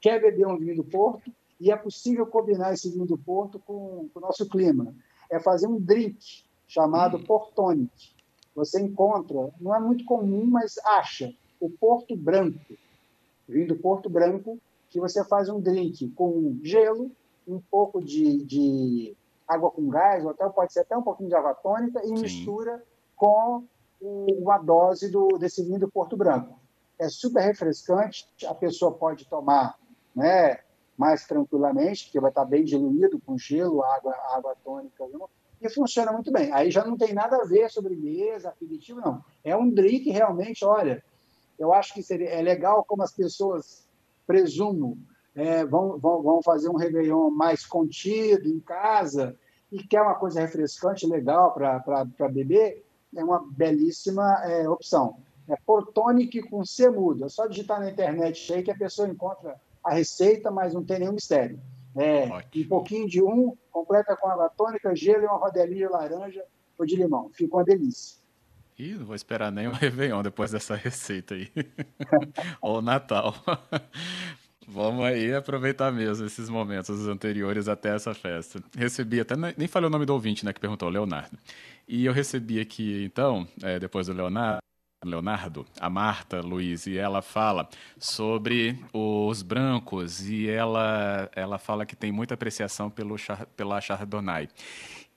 quer 0.00 0.20
beber 0.20 0.46
um 0.46 0.58
vinho 0.58 0.76
do 0.76 0.84
Porto 0.84 1.32
e 1.60 1.70
é 1.72 1.76
possível 1.76 2.26
combinar 2.26 2.72
esse 2.72 2.90
vinho 2.90 3.06
do 3.06 3.18
Porto 3.18 3.58
com, 3.58 4.08
com 4.12 4.18
o 4.18 4.20
nosso 4.20 4.48
clima. 4.48 4.94
É 5.30 5.40
fazer 5.40 5.66
um 5.66 5.80
drink 5.80 6.18
chamado 6.66 7.18
Portonic 7.24 8.17
você 8.58 8.80
encontra, 8.80 9.50
não 9.60 9.74
é 9.74 9.78
muito 9.78 10.04
comum, 10.04 10.44
mas 10.44 10.78
acha, 10.84 11.32
o 11.60 11.70
Porto 11.70 12.16
Branco, 12.16 12.58
vindo 13.48 13.74
do 13.74 13.80
Porto 13.80 14.10
Branco, 14.10 14.58
que 14.90 14.98
você 14.98 15.24
faz 15.24 15.48
um 15.48 15.60
drink 15.60 16.10
com 16.10 16.58
gelo, 16.62 17.10
um 17.46 17.60
pouco 17.60 18.02
de, 18.02 18.44
de 18.44 19.16
água 19.46 19.70
com 19.70 19.88
gás, 19.88 20.24
ou 20.24 20.30
até 20.30 20.48
pode 20.48 20.72
ser 20.72 20.80
até 20.80 20.96
um 20.96 21.02
pouquinho 21.02 21.28
de 21.28 21.36
água 21.36 21.54
tônica, 21.54 22.00
e 22.02 22.08
Sim. 22.08 22.20
mistura 22.20 22.82
com 23.16 23.64
uma 24.00 24.58
dose 24.58 25.10
do, 25.10 25.38
desse 25.38 25.62
vinho 25.62 25.78
do 25.78 25.90
Porto 25.90 26.16
Branco. 26.16 26.58
É 26.98 27.08
super 27.08 27.40
refrescante, 27.40 28.26
a 28.44 28.54
pessoa 28.54 28.92
pode 28.92 29.24
tomar 29.26 29.78
né, 30.14 30.58
mais 30.96 31.26
tranquilamente, 31.26 32.04
porque 32.04 32.20
vai 32.20 32.30
estar 32.30 32.44
bem 32.44 32.64
diluído 32.64 33.20
com 33.20 33.38
gelo, 33.38 33.84
água, 33.84 34.14
água 34.30 34.56
tônica 34.64 35.04
e 35.60 35.68
funciona 35.68 36.12
muito 36.12 36.30
bem. 36.30 36.52
Aí 36.52 36.70
já 36.70 36.84
não 36.84 36.96
tem 36.96 37.12
nada 37.12 37.36
a 37.36 37.44
ver 37.44 37.70
sobre 37.70 37.96
mesa, 37.96 38.48
aperitivo, 38.48 39.00
não. 39.00 39.24
É 39.44 39.56
um 39.56 39.68
drink 39.68 40.10
realmente, 40.10 40.64
olha, 40.64 41.02
eu 41.58 41.72
acho 41.72 41.92
que 41.92 42.02
seria, 42.02 42.28
é 42.28 42.42
legal 42.42 42.84
como 42.84 43.02
as 43.02 43.12
pessoas, 43.12 43.86
presumo, 44.26 44.98
é, 45.34 45.64
vão, 45.64 45.98
vão, 45.98 46.22
vão 46.22 46.42
fazer 46.42 46.68
um 46.68 46.76
Réveillon 46.76 47.30
mais 47.30 47.64
contido 47.64 48.48
em 48.48 48.60
casa, 48.60 49.36
e 49.70 49.82
quer 49.82 50.02
uma 50.02 50.14
coisa 50.14 50.40
refrescante, 50.40 51.06
legal 51.06 51.52
para 51.52 52.28
beber, 52.30 52.84
é 53.14 53.22
uma 53.22 53.44
belíssima 53.50 54.42
é, 54.44 54.68
opção. 54.68 55.16
É 55.48 55.56
Portonic 55.56 56.42
com 56.42 56.64
C 56.64 56.90
mudo. 56.90 57.24
É 57.24 57.28
só 57.28 57.46
digitar 57.46 57.80
na 57.80 57.90
internet 57.90 58.52
aí 58.52 58.62
que 58.62 58.70
a 58.70 58.76
pessoa 58.76 59.08
encontra 59.08 59.56
a 59.82 59.92
receita, 59.92 60.50
mas 60.50 60.74
não 60.74 60.84
tem 60.84 60.98
nenhum 60.98 61.12
mistério. 61.12 61.58
É, 62.00 62.24
um 62.56 62.68
pouquinho 62.68 63.08
de 63.08 63.22
um, 63.22 63.56
completa 63.70 64.16
com 64.16 64.28
água 64.28 64.48
tônica, 64.48 64.94
gelo 64.94 65.24
e 65.24 65.26
uma 65.26 65.38
rodelinha 65.38 65.86
de 65.86 65.92
laranja 65.92 66.44
ou 66.78 66.86
de 66.86 66.96
limão. 66.96 67.30
Fica 67.32 67.56
uma 67.56 67.64
delícia. 67.64 68.18
Ih, 68.78 68.94
não 68.94 69.06
vou 69.06 69.16
esperar 69.16 69.50
nem 69.50 69.66
o 69.66 69.72
Réveillon 69.74 70.22
depois 70.22 70.52
dessa 70.52 70.76
receita 70.76 71.34
aí. 71.34 71.50
ou 72.62 72.80
Natal. 72.80 73.34
Vamos 74.70 75.02
aí 75.06 75.34
aproveitar 75.34 75.90
mesmo 75.90 76.26
esses 76.26 76.50
momentos 76.50 77.08
anteriores 77.08 77.68
até 77.68 77.94
essa 77.94 78.12
festa. 78.12 78.62
Recebi 78.76 79.18
até, 79.18 79.34
nem 79.56 79.66
falei 79.66 79.88
o 79.88 79.90
nome 79.90 80.04
do 80.04 80.12
ouvinte, 80.12 80.44
né, 80.44 80.52
que 80.52 80.60
perguntou, 80.60 80.90
Leonardo. 80.90 81.38
E 81.88 82.04
eu 82.04 82.12
recebi 82.12 82.60
aqui, 82.60 83.02
então, 83.02 83.48
é, 83.62 83.78
depois 83.78 84.08
do 84.08 84.12
Leonardo, 84.12 84.60
Leonardo, 85.04 85.64
a 85.80 85.88
Marta 85.88 86.40
Luiz, 86.40 86.86
e 86.86 86.98
ela 86.98 87.22
fala 87.22 87.68
sobre 87.98 88.78
os 88.92 89.42
brancos 89.42 90.28
e 90.28 90.48
ela, 90.48 91.30
ela 91.36 91.58
fala 91.58 91.86
que 91.86 91.94
tem 91.94 92.10
muita 92.10 92.34
apreciação 92.34 92.90
pelo, 92.90 93.14
pela 93.56 93.80
Chardonnay. 93.80 94.48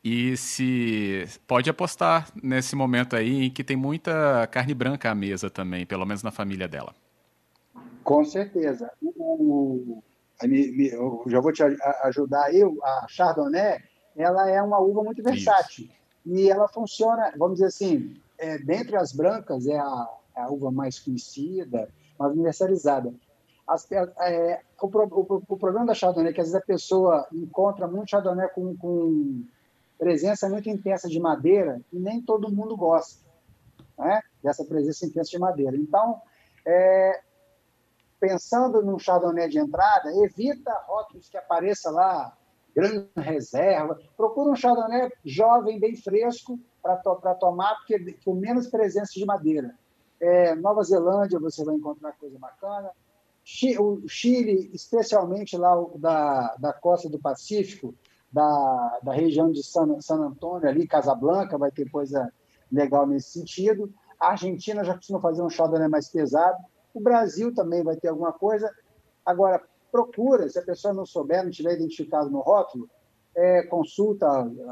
E 0.04 0.36
se 0.38 1.26
pode 1.48 1.70
apostar 1.70 2.30
nesse 2.42 2.76
momento 2.76 3.16
aí 3.16 3.46
em 3.46 3.52
que 3.52 3.64
tem 3.64 3.76
muita 3.76 4.48
carne 4.48 4.74
branca 4.74 5.10
à 5.10 5.16
mesa 5.16 5.50
também, 5.50 5.86
pelo 5.86 6.06
menos 6.06 6.24
na 6.24 6.32
família 6.32 6.68
dela. 6.68 6.94
Com 8.04 8.24
certeza. 8.24 8.92
O, 9.02 10.02
eu 10.44 11.24
já 11.28 11.40
vou 11.40 11.52
te 11.52 11.64
ajudar 12.04 12.54
eu. 12.54 12.78
A 12.84 13.06
Chardonnay, 13.08 13.80
ela 14.16 14.50
é 14.50 14.62
uma 14.62 14.80
uva 14.80 15.04
muito 15.04 15.22
versátil. 15.22 15.86
Isso. 15.86 16.02
E 16.26 16.50
ela 16.50 16.68
funciona, 16.68 17.32
vamos 17.38 17.56
dizer 17.56 17.68
assim, 17.68 18.16
é, 18.42 18.58
dentre 18.58 18.98
as 18.98 19.14
brancas, 19.14 19.68
é 19.68 19.78
a, 19.78 20.10
é 20.36 20.42
a 20.42 20.50
uva 20.50 20.72
mais 20.72 21.00
conhecida, 21.00 21.88
mais 22.18 22.34
universalizada. 22.34 23.14
As, 23.68 23.90
é, 23.92 24.62
o, 24.82 24.88
o, 24.88 25.44
o, 25.48 25.58
problema 25.58 25.86
da 25.86 25.94
Chardonnay 25.94 26.32
é 26.32 26.34
que 26.34 26.42
às 26.42 26.48
vezes 26.48 26.60
a 26.60 26.66
pessoa 26.66 27.28
encontra 27.32 27.88
muito 27.88 28.10
Chardonnay 28.10 28.50
com, 28.50 28.76
com 28.76 29.46
presença 29.98 30.50
muito 30.50 30.68
intensa 30.68 31.08
de 31.08 31.20
madeira 31.20 31.80
e 31.94 32.00
nem 32.00 32.20
todo 32.20 32.52
mundo 32.52 32.76
gosta 32.76 33.24
né, 33.96 34.20
dessa 34.44 34.66
presença 34.66 35.06
intensa 35.06 35.30
de 35.30 35.38
madeira. 35.38 35.78
Então, 35.78 36.20
é, 36.66 37.22
pensando 38.20 38.82
num 38.82 38.98
Chardonnay 38.98 39.50
de 39.50 39.60
entrada, 39.60 40.12
evita 40.24 40.74
rótulos 40.88 41.30
que 41.30 41.38
apareça 41.38 41.92
lá, 41.92 42.36
grande 42.76 43.08
reserva. 43.16 44.00
Procura 44.18 44.50
um 44.50 44.56
Chardonnay 44.56 45.12
jovem, 45.24 45.80
bem 45.80 45.96
fresco, 45.96 46.60
para 46.82 46.98
to 46.98 47.16
tomar, 47.40 47.76
porque 47.78 48.18
com 48.24 48.34
menos 48.34 48.68
presença 48.68 49.12
de 49.14 49.26
madeira. 49.26 49.76
É, 50.20 50.56
Nova 50.56 50.84
Zelândia 50.84 51.40
você 51.40 51.64
vai 51.64 51.76
encontrar 51.76 52.14
coisa 52.14 52.38
bacana. 52.38 52.92
O 53.80 54.08
Chile, 54.08 54.70
especialmente 54.74 55.58
lá 55.58 55.76
da, 55.96 56.56
da 56.58 56.74
costa 56.74 57.10
do 57.10 57.20
Pacífico, 57.20 57.94
da, 58.32 59.00
da 59.04 59.14
região 59.14 59.52
de 59.52 59.64
San, 59.64 60.00
San 60.00 60.18
Antônio, 60.18 60.70
ali, 60.70 60.88
Casablanca, 60.88 61.58
vai 61.58 61.72
ter 61.72 61.90
coisa 61.90 62.32
legal 62.72 63.06
nesse 63.06 63.32
sentido. 63.32 63.92
A 64.20 64.30
Argentina 64.30 64.84
já 64.84 64.94
costuma 64.94 65.20
fazer 65.20 65.42
um 65.42 65.50
Chardonnay 65.50 65.88
mais 65.88 66.08
pesado. 66.08 66.64
O 66.94 67.02
Brasil 67.02 67.54
também 67.54 67.84
vai 67.84 67.96
ter 67.96 68.10
alguma 68.10 68.32
coisa. 68.32 68.72
Agora, 69.26 69.62
procura, 69.92 70.48
se 70.48 70.60
a 70.60 70.64
pessoa 70.64 70.94
não 70.94 71.06
souber, 71.06 71.44
não 71.44 71.52
tiver 71.52 71.74
identificado 71.74 72.30
no 72.30 72.40
rótulo, 72.40 72.90
é, 73.36 73.64
consulta 73.64 74.28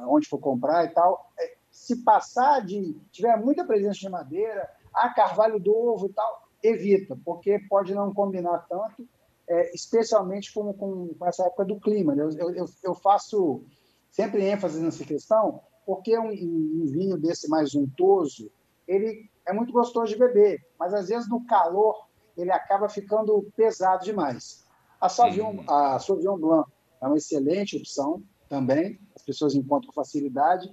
onde 0.07 0.27
for 0.27 0.39
comprar 0.39 0.85
e 0.85 0.89
tal. 0.89 1.31
É, 1.37 1.57
se 1.79 2.03
passar 2.03 2.65
de. 2.65 2.93
tiver 3.09 3.37
muita 3.37 3.63
presença 3.63 3.99
de 3.99 4.09
madeira, 4.09 4.69
a 4.93 5.09
carvalho 5.13 5.59
do 5.59 5.73
ovo 5.73 6.07
e 6.07 6.13
tal, 6.13 6.49
evita, 6.61 7.17
porque 7.23 7.57
pode 7.69 7.95
não 7.95 8.13
combinar 8.13 8.67
tanto, 8.69 9.07
é, 9.47 9.73
especialmente 9.73 10.53
com, 10.53 10.73
com, 10.73 11.13
com, 11.17 11.25
essa 11.25 11.45
época 11.45 11.63
do 11.63 11.79
clima. 11.79 12.13
Né? 12.13 12.23
Eu, 12.23 12.51
eu, 12.51 12.65
eu, 12.83 12.93
faço 12.93 13.63
sempre 14.11 14.43
ênfase 14.43 14.81
nessa 14.81 15.05
questão, 15.05 15.61
porque 15.85 16.19
um, 16.19 16.27
um 16.27 16.85
vinho 16.85 17.17
desse 17.17 17.47
mais 17.47 17.73
untoso, 17.73 18.51
ele 18.85 19.29
é 19.47 19.53
muito 19.53 19.71
gostoso 19.71 20.11
de 20.11 20.19
beber, 20.19 20.61
mas 20.77 20.93
às 20.93 21.07
vezes 21.07 21.29
no 21.29 21.45
calor 21.45 21.95
ele 22.35 22.51
acaba 22.51 22.89
ficando 22.89 23.49
pesado 23.55 24.03
demais. 24.03 24.65
A 24.99 25.07
Sauvignon, 25.07 25.63
a 25.65 25.97
Sauvignon 25.97 26.37
Blanc 26.37 26.69
é 27.01 27.07
uma 27.07 27.17
excelente 27.17 27.77
opção 27.77 28.21
também, 28.49 28.99
as 29.15 29.23
pessoas 29.23 29.55
encontram 29.55 29.93
facilidade. 29.93 30.69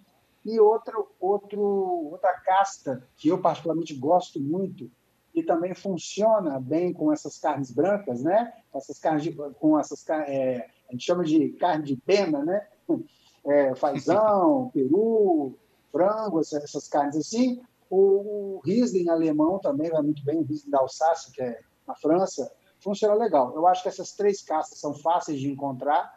E 0.47 0.61
outra, 0.61 0.95
outro, 1.19 1.61
outra 1.61 2.33
casta 2.45 3.05
que 3.17 3.29
eu 3.29 3.41
particularmente 3.41 3.93
gosto 3.95 4.41
muito 4.41 4.89
e 5.35 5.43
também 5.43 5.75
funciona 5.75 6.61
bem 6.61 6.93
com 6.93 7.13
essas 7.13 7.37
carnes 7.37 7.73
brancas, 7.73 8.23
né? 8.23 8.53
Com 8.71 8.79
essas 8.79 8.97
carnes, 9.01 9.25
de, 9.25 9.33
com 9.33 9.77
essas 9.77 10.09
é, 10.09 10.69
a 10.89 10.93
gente 10.93 11.05
chama 11.05 11.25
de 11.25 11.49
carne 11.55 11.85
de 11.85 11.97
pena, 11.97 12.45
né? 12.45 12.67
É, 13.49 13.77
fazão, 13.77 14.71
peru, 14.75 15.57
frango, 15.93 16.41
essas, 16.41 16.65
essas 16.65 16.89
carnes 16.89 17.17
assim. 17.17 17.63
O, 17.89 18.61
Riesling 18.65 19.09
alemão 19.09 19.61
também 19.61 19.89
vai 19.89 20.03
muito 20.03 20.25
bem, 20.25 20.39
o 20.39 20.43
Riesling 20.43 20.73
da 20.73 20.81
Alsácia, 20.81 21.31
que 21.33 21.41
é 21.41 21.61
na 21.87 21.95
França, 21.95 22.53
funciona 22.81 23.15
legal. 23.15 23.55
Eu 23.55 23.65
acho 23.69 23.85
que 23.85 23.89
essas 23.89 24.11
três 24.15 24.43
castas 24.43 24.81
são 24.81 24.93
fáceis 24.95 25.39
de 25.39 25.49
encontrar 25.49 26.13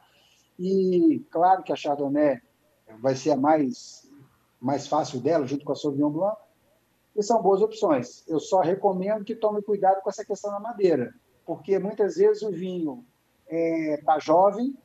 e 0.57 1.23
claro 1.29 1.61
que 1.61 1.71
a 1.71 1.75
Chardonnay 1.75 2.41
vai 2.97 3.15
ser 3.15 3.31
a 3.31 3.37
mais, 3.37 4.08
mais 4.59 4.87
fácil 4.87 5.19
dela, 5.19 5.45
junto 5.45 5.65
com 5.65 5.71
a 5.71 5.75
Sauvignon 5.75 6.09
Blanc, 6.09 6.37
e 7.15 7.23
são 7.23 7.41
boas 7.41 7.61
opções. 7.61 8.23
Eu 8.27 8.39
só 8.39 8.61
recomendo 8.61 9.23
que 9.23 9.35
tome 9.35 9.61
cuidado 9.61 10.01
com 10.01 10.09
essa 10.09 10.25
questão 10.25 10.51
da 10.51 10.59
madeira, 10.59 11.13
porque 11.45 11.79
muitas 11.79 12.15
vezes 12.15 12.43
o 12.43 12.51
vinho 12.51 13.05
está 13.45 13.55
é, 13.55 14.01
tá 14.05 14.19
jovem, 14.19 14.77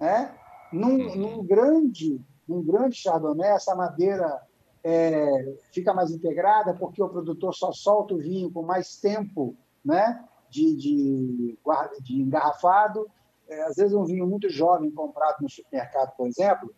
né? 0.00 0.34
num, 0.72 1.14
num, 1.16 1.44
grande, 1.44 2.20
num 2.48 2.62
grande 2.62 2.96
Chardonnay, 2.96 3.50
essa 3.50 3.74
madeira 3.74 4.40
é, 4.82 5.56
fica 5.72 5.94
mais 5.94 6.10
integrada 6.10 6.74
porque 6.74 7.02
o 7.02 7.08
produtor 7.08 7.54
só 7.54 7.72
solta 7.72 8.14
o 8.14 8.18
vinho 8.18 8.50
com 8.50 8.62
mais 8.62 8.96
tempo 8.96 9.56
né, 9.84 10.22
de, 10.50 10.76
de, 10.76 11.58
de 12.02 12.20
engarrafado. 12.20 13.08
É, 13.48 13.62
às 13.64 13.76
vezes, 13.76 13.94
um 13.94 14.04
vinho 14.04 14.26
muito 14.26 14.48
jovem 14.48 14.90
comprado 14.90 15.42
no 15.42 15.48
supermercado, 15.48 16.14
por 16.16 16.26
exemplo, 16.26 16.74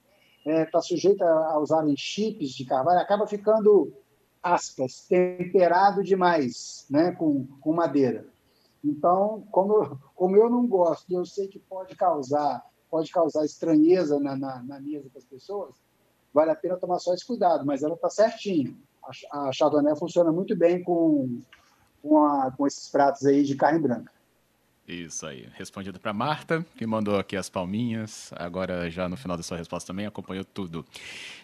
está 0.46 0.60
é, 0.60 0.64
tá 0.64 0.80
sujeito 0.80 1.22
a, 1.22 1.58
usarem 1.58 1.96
chips 1.96 2.50
de 2.50 2.64
carvalho, 2.64 3.00
acaba 3.00 3.26
ficando, 3.26 3.92
aspas, 4.42 5.06
temperado 5.08 6.02
demais 6.04 6.86
né, 6.88 7.12
com, 7.12 7.46
com 7.60 7.72
madeira. 7.72 8.26
Então, 8.84 9.44
como, 9.50 9.98
como 10.14 10.36
eu 10.36 10.48
não 10.48 10.66
gosto, 10.66 11.12
eu 11.12 11.24
sei 11.24 11.48
que 11.48 11.58
pode 11.58 11.96
causar 11.96 12.64
pode 12.88 13.10
causar 13.10 13.44
estranheza 13.44 14.18
na, 14.18 14.36
na, 14.36 14.62
na 14.62 14.80
mesa 14.80 15.10
das 15.12 15.24
pessoas, 15.24 15.74
vale 16.32 16.50
a 16.50 16.56
pena 16.56 16.76
tomar 16.76 16.98
só 16.98 17.12
esse 17.12 17.26
cuidado, 17.26 17.66
mas 17.66 17.82
ela 17.82 17.94
está 17.94 18.08
certinha. 18.08 18.74
A, 19.32 19.48
a 19.48 19.52
Chardonnay 19.52 19.96
funciona 19.96 20.32
muito 20.32 20.56
bem 20.56 20.82
com, 20.82 21.40
com, 22.02 22.24
a, 22.24 22.50
com 22.52 22.66
esses 22.66 22.88
pratos 22.88 23.26
aí 23.26 23.42
de 23.42 23.56
carne 23.56 23.80
branca. 23.80 24.12
Isso 24.88 25.26
aí. 25.26 25.48
Respondido 25.54 25.98
para 25.98 26.12
Marta, 26.12 26.64
que 26.76 26.86
mandou 26.86 27.18
aqui 27.18 27.36
as 27.36 27.50
palminhas. 27.50 28.32
Agora, 28.36 28.88
já 28.88 29.08
no 29.08 29.16
final 29.16 29.36
da 29.36 29.42
sua 29.42 29.56
resposta 29.56 29.88
também, 29.88 30.06
acompanhou 30.06 30.44
tudo. 30.44 30.86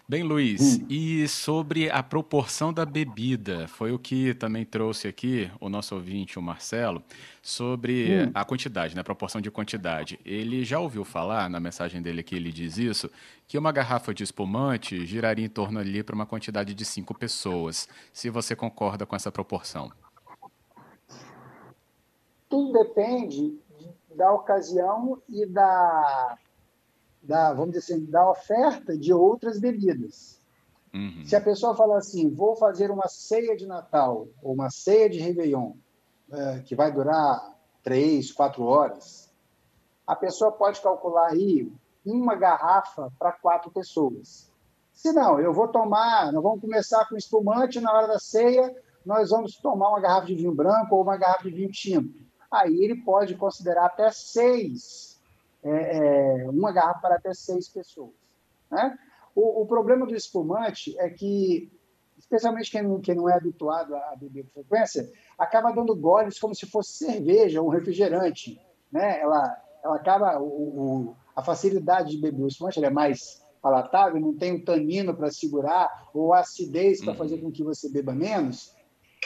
Bem, 0.08 0.22
Luiz, 0.22 0.78
hum. 0.78 0.86
e 0.88 1.26
sobre 1.26 1.90
a 1.90 2.02
proporção 2.04 2.72
da 2.72 2.84
bebida? 2.84 3.66
Foi 3.66 3.90
o 3.90 3.98
que 3.98 4.32
também 4.34 4.64
trouxe 4.64 5.08
aqui 5.08 5.50
o 5.58 5.68
nosso 5.68 5.94
ouvinte, 5.96 6.38
o 6.38 6.42
Marcelo, 6.42 7.02
sobre 7.42 8.26
hum. 8.26 8.30
a 8.32 8.44
quantidade, 8.44 8.94
né? 8.94 9.00
A 9.00 9.04
proporção 9.04 9.40
de 9.40 9.50
quantidade. 9.50 10.20
Ele 10.24 10.64
já 10.64 10.78
ouviu 10.78 11.04
falar, 11.04 11.50
na 11.50 11.58
mensagem 11.58 12.00
dele 12.00 12.22
que 12.22 12.36
ele 12.36 12.52
diz 12.52 12.78
isso, 12.78 13.10
que 13.48 13.58
uma 13.58 13.72
garrafa 13.72 14.14
de 14.14 14.22
espumante 14.22 15.04
giraria 15.04 15.44
em 15.44 15.48
torno 15.48 15.80
ali 15.80 16.04
para 16.04 16.14
uma 16.14 16.26
quantidade 16.26 16.74
de 16.74 16.84
cinco 16.84 17.12
pessoas. 17.12 17.88
Se 18.12 18.30
você 18.30 18.54
concorda 18.54 19.04
com 19.04 19.16
essa 19.16 19.32
proporção 19.32 19.92
tudo 22.52 22.70
depende 22.70 23.58
da 24.14 24.30
ocasião 24.30 25.22
e 25.26 25.46
da, 25.46 26.36
da 27.22 27.54
vamos 27.54 27.72
dizer 27.72 27.94
assim, 27.94 28.04
da 28.04 28.30
oferta 28.30 28.94
de 28.94 29.10
outras 29.10 29.58
bebidas. 29.58 30.38
Uhum. 30.92 31.24
Se 31.24 31.34
a 31.34 31.40
pessoa 31.40 31.74
fala 31.74 31.96
assim, 31.96 32.28
vou 32.28 32.54
fazer 32.54 32.90
uma 32.90 33.08
ceia 33.08 33.56
de 33.56 33.66
Natal 33.66 34.28
ou 34.42 34.52
uma 34.52 34.68
ceia 34.68 35.08
de 35.08 35.18
Réveillon, 35.18 35.72
é, 36.30 36.58
que 36.58 36.76
vai 36.76 36.92
durar 36.92 37.56
três, 37.82 38.30
quatro 38.30 38.64
horas, 38.64 39.32
a 40.06 40.14
pessoa 40.14 40.52
pode 40.52 40.78
calcular 40.82 41.28
aí 41.28 41.72
uma 42.04 42.34
garrafa 42.34 43.10
para 43.18 43.32
quatro 43.32 43.70
pessoas. 43.70 44.52
Se 44.92 45.10
não, 45.10 45.40
eu 45.40 45.54
vou 45.54 45.68
tomar, 45.68 46.30
nós 46.30 46.42
vamos 46.42 46.60
começar 46.60 47.08
com 47.08 47.16
espumante 47.16 47.80
na 47.80 47.90
hora 47.90 48.08
da 48.08 48.18
ceia, 48.18 48.76
nós 49.06 49.30
vamos 49.30 49.56
tomar 49.56 49.88
uma 49.88 50.00
garrafa 50.00 50.26
de 50.26 50.34
vinho 50.34 50.54
branco 50.54 50.94
ou 50.94 51.02
uma 51.02 51.16
garrafa 51.16 51.44
de 51.44 51.50
vinho 51.50 51.72
tinto 51.72 52.30
aí 52.52 52.84
ele 52.84 52.96
pode 52.96 53.34
considerar 53.34 53.86
até 53.86 54.10
seis, 54.10 55.20
é, 55.62 55.70
é, 56.42 56.50
uma 56.50 56.72
garrafa 56.72 57.00
para 57.00 57.16
até 57.16 57.32
seis 57.32 57.68
pessoas. 57.68 58.12
Né? 58.70 58.98
O, 59.34 59.62
o, 59.62 59.66
problema 59.66 60.06
do 60.06 60.14
espumante 60.14 60.98
é 60.98 61.08
que, 61.08 61.72
especialmente 62.18 62.70
quem 62.70 62.82
não, 62.82 63.00
quem 63.00 63.14
não 63.14 63.28
é 63.28 63.34
habituado 63.34 63.94
a 63.94 64.14
beber 64.16 64.44
com 64.44 64.62
frequência, 64.62 65.10
acaba 65.38 65.72
dando 65.72 65.96
goles 65.96 66.38
como 66.38 66.54
se 66.54 66.66
fosse 66.66 66.92
cerveja, 66.92 67.62
um 67.62 67.68
refrigerante. 67.68 68.60
Né? 68.90 69.20
Ela, 69.20 69.56
ela 69.82 69.96
acaba. 69.96 70.38
O, 70.38 70.44
o, 70.44 71.16
a 71.34 71.42
facilidade 71.42 72.10
de 72.10 72.18
beber 72.18 72.42
o 72.42 72.46
espumante 72.46 72.84
é 72.84 72.90
mais 72.90 73.42
palatável, 73.62 74.20
não 74.20 74.36
tem 74.36 74.56
o 74.56 74.64
tanino 74.64 75.14
para 75.14 75.30
segurar, 75.30 75.88
ou 76.12 76.34
a 76.34 76.40
acidez 76.40 77.00
para 77.00 77.12
uhum. 77.12 77.18
fazer 77.18 77.38
com 77.38 77.50
que 77.50 77.62
você 77.62 77.88
beba 77.88 78.12
menos, 78.12 78.74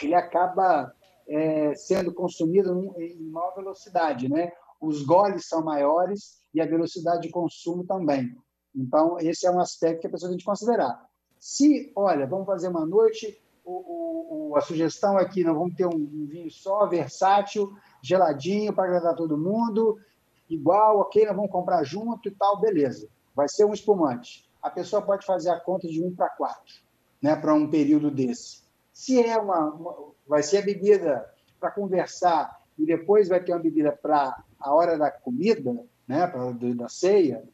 ele 0.01 0.13
acaba 0.13 0.93
é, 1.27 1.75
sendo 1.75 2.13
consumido 2.13 2.93
em 2.97 3.21
maior 3.29 3.53
velocidade. 3.55 4.29
Né? 4.29 4.51
Os 4.79 5.03
goles 5.03 5.47
são 5.47 5.63
maiores 5.63 6.41
e 6.53 6.61
a 6.61 6.65
velocidade 6.65 7.23
de 7.23 7.29
consumo 7.29 7.85
também. 7.85 8.35
Então, 8.75 9.17
esse 9.19 9.45
é 9.45 9.51
um 9.51 9.59
aspecto 9.59 10.01
que 10.01 10.07
a 10.07 10.09
pessoa 10.09 10.29
tem 10.29 10.37
que 10.37 10.45
considerar. 10.45 11.03
Se, 11.39 11.91
olha, 11.95 12.27
vamos 12.27 12.45
fazer 12.45 12.67
uma 12.67 12.85
noite, 12.85 13.41
o, 13.65 14.51
o, 14.51 14.55
a 14.55 14.61
sugestão 14.61 15.19
é 15.19 15.25
que 15.25 15.43
nós 15.43 15.55
vamos 15.55 15.75
ter 15.75 15.85
um, 15.85 15.95
um 15.95 16.25
vinho 16.27 16.49
só, 16.49 16.85
versátil, 16.87 17.75
geladinho, 18.01 18.73
para 18.73 18.85
agradar 18.85 19.15
todo 19.15 19.37
mundo, 19.37 19.99
igual, 20.49 20.99
ok, 20.99 21.25
nós 21.25 21.35
vamos 21.35 21.51
comprar 21.51 21.83
junto 21.83 22.29
e 22.29 22.31
tal, 22.31 22.59
beleza. 22.59 23.07
Vai 23.35 23.47
ser 23.49 23.65
um 23.65 23.73
espumante. 23.73 24.47
A 24.61 24.69
pessoa 24.69 25.01
pode 25.01 25.25
fazer 25.25 25.49
a 25.49 25.59
conta 25.59 25.87
de 25.87 26.03
um 26.03 26.15
para 26.15 26.29
quatro, 26.29 26.75
né, 27.21 27.35
para 27.35 27.53
um 27.53 27.69
período 27.69 28.09
desse. 28.09 28.66
Se 28.97 29.23
é 29.23 29.37
uma, 29.37 29.59
uma 29.75 29.95
vai 30.27 30.41
ser 30.41 30.57
a 30.57 30.61
bebida 30.63 31.31
para 31.59 31.69
conversar 31.69 32.59
e 32.79 32.83
depois 32.83 33.29
vai 33.29 33.39
ter 33.39 33.53
uma 33.53 33.61
bebida 33.61 33.91
para 33.91 34.43
a 34.59 34.73
hora 34.73 34.97
da 34.97 35.11
comida, 35.11 35.85
né, 36.07 36.25
pra, 36.25 36.51
da 36.51 36.89
ceia, 36.89 37.47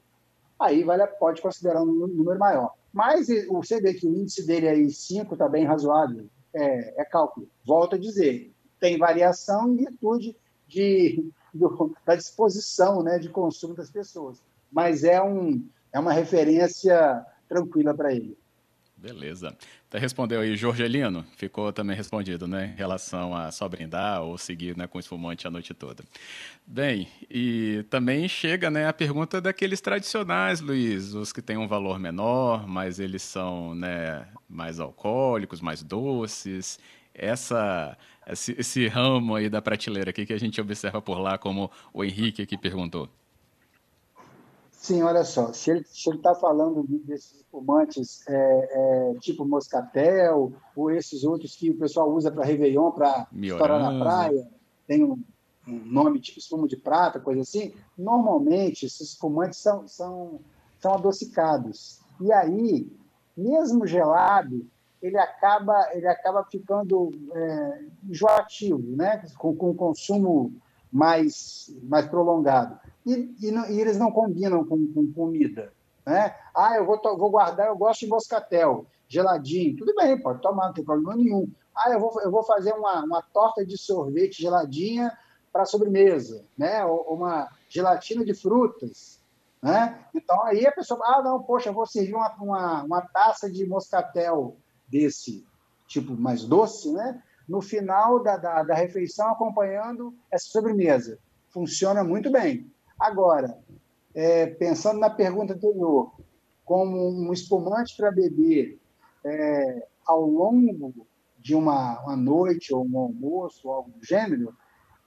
aí 0.57 0.85
vale, 0.85 1.05
pode 1.19 1.41
considerar 1.41 1.81
um 1.81 2.07
número 2.07 2.39
maior. 2.39 2.73
Mas 2.93 3.27
você 3.49 3.81
vê 3.81 3.93
que 3.93 4.07
o 4.07 4.15
índice 4.15 4.47
dele 4.47 4.69
aí, 4.69 4.89
5, 4.89 5.33
está 5.33 5.49
bem 5.49 5.65
razoável, 5.65 6.27
é, 6.53 7.01
é, 7.01 7.03
cálculo. 7.03 7.49
Volto 7.65 7.97
a 7.97 7.99
dizer, 7.99 8.49
tem 8.79 8.97
variação 8.97 9.67
em 9.67 9.75
virtude 9.75 10.37
de, 10.65 11.29
do, 11.53 11.93
da 12.05 12.15
disposição 12.15 13.03
né, 13.03 13.19
de 13.19 13.27
consumo 13.27 13.75
das 13.75 13.91
pessoas. 13.91 14.41
Mas 14.71 15.03
é, 15.03 15.21
um, 15.21 15.61
é 15.91 15.99
uma 15.99 16.13
referência 16.13 17.25
tranquila 17.49 17.93
para 17.93 18.13
ele. 18.13 18.37
Beleza. 19.03 19.53
Até 19.93 19.99
respondeu 19.99 20.41
aí, 20.41 20.55
Jorgelino, 20.55 21.23
ficou 21.37 21.71
também 21.71 21.95
respondido, 21.95 22.47
né, 22.47 22.73
em 22.73 22.75
relação 22.75 23.35
a 23.35 23.51
só 23.51 23.69
brindar 23.69 24.23
ou 24.23 24.39
seguir 24.39 24.75
né, 24.75 24.87
com 24.87 24.97
espumante 24.97 25.45
a 25.45 25.51
noite 25.51 25.71
toda. 25.71 26.03
Bem, 26.65 27.07
e 27.29 27.85
também 27.91 28.27
chega 28.27 28.71
né, 28.71 28.87
a 28.87 28.91
pergunta 28.91 29.39
daqueles 29.39 29.79
tradicionais, 29.81 30.61
Luiz, 30.61 31.13
os 31.13 31.31
que 31.31 31.43
têm 31.43 31.57
um 31.57 31.67
valor 31.67 31.99
menor, 31.99 32.67
mas 32.67 32.97
eles 32.97 33.21
são 33.21 33.75
né, 33.75 34.25
mais 34.49 34.79
alcoólicos, 34.79 35.61
mais 35.61 35.83
doces. 35.83 36.79
Essa, 37.13 37.95
esse, 38.25 38.55
esse 38.57 38.87
ramo 38.87 39.35
aí 39.35 39.47
da 39.47 39.61
prateleira 39.61 40.09
aqui 40.09 40.25
que 40.25 40.33
a 40.33 40.39
gente 40.39 40.59
observa 40.59 41.03
por 41.03 41.19
lá, 41.19 41.37
como 41.37 41.69
o 41.93 42.03
Henrique 42.03 42.41
aqui 42.41 42.57
perguntou. 42.57 43.07
Sim, 44.83 45.01
olha 45.01 45.23
só, 45.23 45.53
se 45.53 45.71
ele 45.71 45.79
está 45.79 46.35
falando 46.35 46.85
desses 47.05 47.35
espumantes 47.35 48.21
é, 48.27 48.33
é, 48.33 49.19
tipo 49.21 49.45
moscatel, 49.45 50.51
ou 50.75 50.91
esses 50.91 51.23
outros 51.23 51.55
que 51.55 51.69
o 51.69 51.77
pessoal 51.77 52.11
usa 52.11 52.29
para 52.29 52.43
Réveillon, 52.43 52.91
para 52.91 53.25
estourar 53.31 53.79
na 53.79 53.97
praia, 53.97 54.45
tem 54.85 55.05
um, 55.05 55.17
um, 55.65 55.85
nome 55.85 56.19
tipo 56.19 56.37
espuma 56.37 56.67
de 56.67 56.75
prata, 56.75 57.17
coisa 57.17 57.39
assim, 57.39 57.73
normalmente 57.97 58.85
esses 58.85 59.11
espumantes 59.11 59.59
são, 59.59 59.87
são, 59.87 60.41
são 60.81 60.95
adocicados. 60.95 62.01
E 62.19 62.33
aí, 62.33 62.91
mesmo 63.37 63.87
gelado, 63.87 64.67
ele 65.01 65.17
acaba, 65.17 65.91
ele 65.93 66.09
acaba 66.09 66.43
ficando 66.51 67.09
é, 67.33 67.85
enjoativo, 68.03 68.97
né? 68.97 69.23
com, 69.37 69.55
com 69.55 69.73
consumo 69.73 70.51
mais, 70.93 71.73
mais 71.83 72.05
prolongado 72.05 72.79
e, 73.05 73.35
e, 73.41 73.51
não, 73.51 73.69
e 73.69 73.79
eles 73.79 73.97
não 73.97 74.11
combinam 74.11 74.63
com, 74.63 74.87
com, 74.93 75.11
comida. 75.11 75.73
Né? 76.05 76.35
Ah, 76.55 76.75
eu 76.75 76.85
vou, 76.85 76.99
vou 77.17 77.29
guardar, 77.29 77.67
eu 77.67 77.77
gosto 77.77 78.01
de 78.01 78.07
moscatel, 78.07 78.85
geladinho. 79.07 79.75
Tudo 79.75 79.93
bem, 79.95 80.19
pode 80.21 80.41
tomar, 80.41 80.67
não 80.67 80.73
tem 80.73 80.83
problema 80.83 81.15
nenhum. 81.15 81.49
Ah, 81.75 81.91
eu 81.91 81.99
vou, 81.99 82.21
eu 82.21 82.31
vou 82.31 82.43
fazer 82.43 82.73
uma, 82.73 83.03
uma 83.03 83.21
torta 83.21 83.65
de 83.65 83.77
sorvete 83.77 84.41
geladinha 84.41 85.15
para 85.51 85.65
sobremesa, 85.65 86.45
né? 86.57 86.83
Ou, 86.85 87.15
uma 87.15 87.49
gelatina 87.67 88.23
de 88.23 88.33
frutas. 88.33 89.19
Né? 89.61 89.97
Então 90.13 90.43
aí 90.43 90.65
a 90.67 90.71
pessoa, 90.71 90.99
ah, 91.03 91.21
não, 91.23 91.41
poxa, 91.41 91.69
eu 91.69 91.73
vou 91.73 91.85
servir 91.85 92.13
uma, 92.13 92.33
uma, 92.35 92.83
uma 92.83 93.01
taça 93.01 93.49
de 93.49 93.65
moscatel 93.65 94.57
desse 94.87 95.45
tipo 95.87 96.15
mais 96.15 96.43
doce, 96.43 96.91
né? 96.91 97.21
No 97.47 97.61
final 97.61 98.21
da, 98.21 98.37
da, 98.37 98.63
da 98.63 98.73
refeição, 98.73 99.29
acompanhando 99.29 100.13
essa 100.31 100.45
sobremesa. 100.45 101.19
Funciona 101.49 102.03
muito 102.03 102.31
bem. 102.31 102.71
Agora, 102.99 103.57
é, 104.13 104.47
pensando 104.47 104.99
na 104.99 105.09
pergunta 105.09 105.53
anterior, 105.53 106.13
como 106.63 107.09
um 107.09 107.33
espumante 107.33 107.95
para 107.97 108.11
beber 108.11 108.79
é, 109.23 109.87
ao 110.05 110.25
longo 110.25 111.07
de 111.37 111.55
uma, 111.55 112.01
uma, 112.01 112.15
noite 112.15 112.73
ou 112.73 112.85
um 112.85 112.97
almoço, 112.97 113.67
ou 113.67 113.73
algo 113.73 113.91
do 113.91 114.05
gênero, 114.05 114.55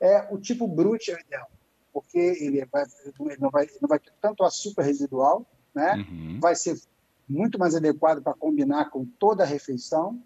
é 0.00 0.28
o 0.30 0.38
tipo 0.38 0.68
brute 0.68 1.10
é 1.10 1.14
o 1.14 1.20
ideal, 1.20 1.48
porque 1.92 2.18
ele, 2.18 2.64
vai, 2.66 2.84
ele 2.84 3.36
não, 3.38 3.50
vai, 3.50 3.66
não 3.80 3.88
vai 3.88 3.98
ter 3.98 4.12
tanto 4.20 4.44
açúcar 4.44 4.82
residual, 4.82 5.46
né? 5.74 5.94
Uhum. 5.94 6.38
vai 6.40 6.54
ser 6.54 6.78
muito 7.28 7.58
mais 7.58 7.74
adequado 7.74 8.22
para 8.22 8.34
combinar 8.34 8.90
com 8.90 9.04
toda 9.18 9.42
a 9.42 9.46
refeição 9.46 10.22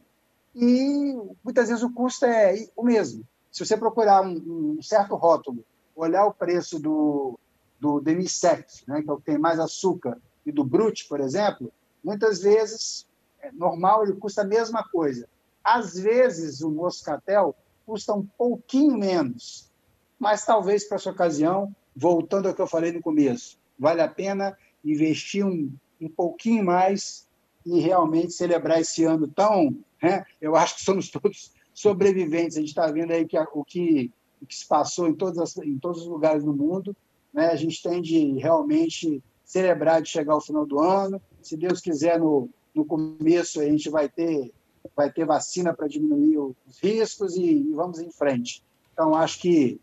e 0.55 1.15
muitas 1.45 1.69
vezes 1.69 1.83
o 1.83 1.93
custo 1.93 2.27
é 2.27 2.69
o 2.77 2.83
mesmo. 2.83 3.25
Se 3.51 3.65
você 3.65 3.77
procurar 3.77 4.23
um, 4.23 4.77
um 4.79 4.83
certo 4.83 5.15
rótulo, 5.15 5.65
olhar 5.95 6.27
o 6.27 6.35
preço 6.35 6.79
do, 6.79 7.39
do 7.79 8.01
demi-sec, 8.01 8.67
né, 8.87 9.03
que 9.03 9.11
é 9.11 9.13
o 9.13 9.19
que 9.19 9.25
tem 9.25 9.39
mais 9.39 9.59
açúcar, 9.59 10.19
e 10.45 10.53
do 10.53 10.65
brute, 10.65 11.07
por 11.09 11.21
exemplo, 11.21 11.73
muitas 12.03 12.41
vezes 12.41 13.07
é 13.41 13.51
normal, 13.53 14.05
ele 14.05 14.15
custa 14.15 14.43
a 14.43 14.47
mesma 14.47 14.85
coisa. 14.85 15.29
Às 15.63 15.95
vezes, 15.95 16.61
o 16.63 16.71
moscatel 16.71 17.55
custa 17.87 18.15
um 18.15 18.25
pouquinho 18.25 18.97
menos, 18.97 19.71
mas 20.19 20.45
talvez 20.45 20.85
para 20.85 20.97
essa 20.97 21.11
ocasião, 21.11 21.75
voltando 21.95 22.49
ao 22.49 22.55
que 22.55 22.63
eu 22.63 22.67
falei 22.67 22.93
no 22.93 23.03
começo, 23.03 23.59
vale 23.79 24.01
a 24.01 24.09
pena 24.09 24.57
investir 24.85 25.45
um, 25.45 25.73
um 26.01 26.09
pouquinho 26.09 26.65
mais 26.65 27.27
e 27.65 27.81
realmente 27.81 28.33
celebrar 28.33 28.81
esse 28.81 29.05
ano 29.05 29.29
tão. 29.29 29.77
Né, 30.03 30.25
eu 30.41 30.57
acho 30.57 30.77
que 30.77 30.85
somos 30.85 31.11
todos 31.11 31.53
sobreviventes. 31.75 32.57
A 32.57 32.61
gente 32.61 32.71
está 32.71 32.87
vendo 32.91 33.13
aí 33.13 33.27
que 33.27 33.37
a, 33.37 33.47
o, 33.53 33.65
que, 33.65 34.11
o 34.41 34.47
que 34.47 34.55
se 34.55 34.67
passou 34.67 35.09
em, 35.09 35.15
todas 35.15 35.39
as, 35.39 35.57
em 35.59 35.79
todos 35.79 36.03
os 36.03 36.07
lugares 36.07 36.45
do 36.45 36.53
mundo 36.53 36.97
né? 37.33 37.47
A 37.47 37.57
gente 37.57 37.83
tem 37.83 38.03
de 38.03 38.39
realmente 38.39 39.23
celebrar 39.45 40.03
de 40.03 40.09
chegar 40.09 40.35
ao 40.35 40.41
final 40.41 40.67
do 40.67 40.81
ano. 40.81 41.21
Se 41.43 41.57
Deus 41.57 41.81
quiser, 41.81 42.19
no, 42.19 42.49
no 42.75 42.85
começo 42.85 43.61
a 43.61 43.65
gente 43.65 43.89
vai 43.89 44.09
ter, 44.09 44.53
vai 44.95 45.11
ter 45.13 45.25
vacina 45.25 45.75
para 45.75 45.89
diminuir 45.89 46.39
os 46.39 46.79
riscos 46.83 47.37
e, 47.37 47.45
e, 47.45 47.73
vamos 47.73 47.99
em 47.99 48.11
frente. 48.11 48.63
Então, 48.93 49.15
acho 49.15 49.41
que, 49.41 49.81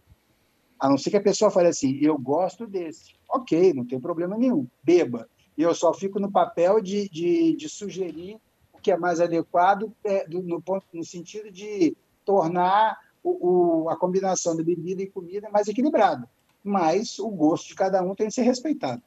a 0.80 0.89
não 0.89 0.97
ser 0.97 1.10
que 1.10 1.17
a 1.17 1.23
pessoa 1.23 1.51
fale 1.51 1.69
assim, 1.69 1.97
eu 2.01 2.17
gosto 2.17 2.67
desse. 2.67 3.15
Ok, 3.30 3.73
não 3.73 3.86
tem 3.86 3.99
problema 3.99 4.38
nenhum, 4.38 4.67
beba. 4.84 5.27
E 5.58 5.63
eu 5.63 5.73
só 5.73 5.93
fico 5.93 6.19
no 6.19 6.32
papel 6.32 6.80
de, 6.82 7.10
de, 7.10 7.56
de 7.56 7.67
sugerir 7.67 8.39
que 8.88 8.91
é 8.91 8.97
mais 8.97 9.19
adequado 9.19 9.91
é, 10.02 10.26
do, 10.26 10.41
no, 10.41 10.62
ponto, 10.62 10.86
no 10.93 11.04
sentido 11.04 11.52
de 11.52 11.93
tornar 12.23 12.97
o, 13.21 13.84
o, 13.84 13.89
a 13.89 13.97
combinação 13.97 14.56
de 14.56 14.63
bebida 14.63 15.02
e 15.02 15.08
comida 15.08 15.50
mais 15.50 15.67
equilibrada 15.67 16.26
mas 16.63 17.17
o 17.17 17.30
gosto 17.30 17.69
de 17.69 17.76
cada 17.76 18.02
um 18.02 18.13
tem 18.13 18.28
que 18.28 18.34
ser 18.34 18.41
respeitado. 18.41 19.02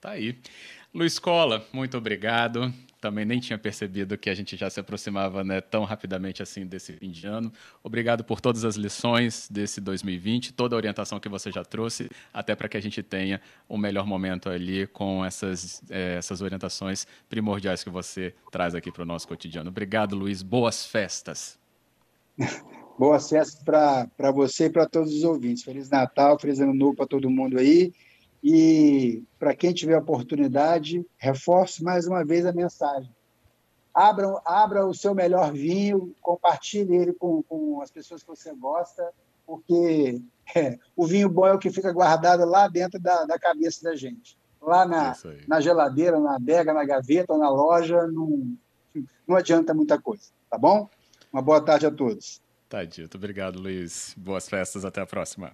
Tá 0.00 0.12
aí. 0.12 0.38
Luiz 0.94 1.18
Cola, 1.18 1.66
muito 1.72 1.98
obrigado. 1.98 2.72
Também 3.00 3.24
nem 3.24 3.38
tinha 3.38 3.58
percebido 3.58 4.18
que 4.18 4.28
a 4.28 4.34
gente 4.34 4.56
já 4.56 4.68
se 4.68 4.80
aproximava 4.80 5.44
né, 5.44 5.60
tão 5.60 5.84
rapidamente 5.84 6.42
assim 6.42 6.66
desse 6.66 6.92
fim 6.92 7.10
de 7.10 7.26
ano. 7.26 7.52
Obrigado 7.82 8.24
por 8.24 8.40
todas 8.40 8.64
as 8.64 8.76
lições 8.76 9.48
desse 9.50 9.80
2020, 9.80 10.52
toda 10.52 10.74
a 10.74 10.78
orientação 10.78 11.20
que 11.20 11.28
você 11.28 11.52
já 11.52 11.64
trouxe, 11.64 12.10
até 12.32 12.56
para 12.56 12.68
que 12.68 12.76
a 12.76 12.80
gente 12.80 13.02
tenha 13.02 13.40
um 13.68 13.78
melhor 13.78 14.06
momento 14.06 14.48
ali 14.48 14.86
com 14.88 15.24
essas, 15.24 15.82
é, 15.90 16.16
essas 16.16 16.42
orientações 16.42 17.06
primordiais 17.28 17.84
que 17.84 17.90
você 17.90 18.34
traz 18.50 18.74
aqui 18.74 18.90
para 18.90 19.02
o 19.02 19.06
nosso 19.06 19.28
cotidiano. 19.28 19.70
Obrigado, 19.70 20.16
Luiz. 20.16 20.42
Boas 20.42 20.84
festas. 20.84 21.58
Boas 22.98 23.28
festas 23.28 23.62
para 23.62 24.32
você 24.32 24.66
e 24.66 24.70
para 24.70 24.84
todos 24.84 25.14
os 25.14 25.22
ouvintes. 25.22 25.62
Feliz 25.62 25.88
Natal, 25.88 26.36
feliz 26.36 26.58
Ano 26.58 26.74
Novo 26.74 26.96
para 26.96 27.06
todo 27.06 27.30
mundo 27.30 27.56
aí. 27.56 27.92
E 28.42 29.24
para 29.38 29.54
quem 29.54 29.72
tiver 29.72 29.96
oportunidade, 29.96 31.04
reforço 31.16 31.82
mais 31.84 32.06
uma 32.06 32.24
vez 32.24 32.46
a 32.46 32.52
mensagem. 32.52 33.10
Abra, 33.92 34.40
abra 34.44 34.86
o 34.86 34.94
seu 34.94 35.14
melhor 35.14 35.52
vinho, 35.52 36.14
compartilhe 36.20 36.94
ele 36.94 37.12
com, 37.12 37.42
com 37.42 37.80
as 37.82 37.90
pessoas 37.90 38.22
que 38.22 38.28
você 38.28 38.54
gosta, 38.54 39.10
porque 39.44 40.20
é, 40.54 40.78
o 40.94 41.06
vinho 41.06 41.28
bom 41.28 41.46
é 41.46 41.52
o 41.52 41.58
que 41.58 41.70
fica 41.70 41.92
guardado 41.92 42.44
lá 42.44 42.68
dentro 42.68 43.00
da, 43.00 43.24
da 43.24 43.38
cabeça 43.38 43.82
da 43.82 43.96
gente. 43.96 44.38
lá 44.60 44.86
na, 44.86 45.16
na 45.46 45.60
geladeira, 45.60 46.20
na 46.20 46.36
adega, 46.36 46.72
na 46.72 46.84
gaveta, 46.84 47.36
na 47.36 47.48
loja, 47.48 48.06
não, 48.06 48.56
não 49.26 49.36
adianta 49.36 49.74
muita 49.74 50.00
coisa, 50.00 50.30
tá 50.50 50.56
bom? 50.56 50.88
Uma 51.32 51.42
boa 51.42 51.60
tarde 51.60 51.86
a 51.86 51.90
todos. 51.90 52.40
Tá 52.68 52.84
dito. 52.84 53.16
Obrigado, 53.16 53.58
Luiz. 53.58 54.14
Boas 54.16 54.48
festas. 54.48 54.84
Até 54.84 55.00
a 55.00 55.06
próxima. 55.06 55.52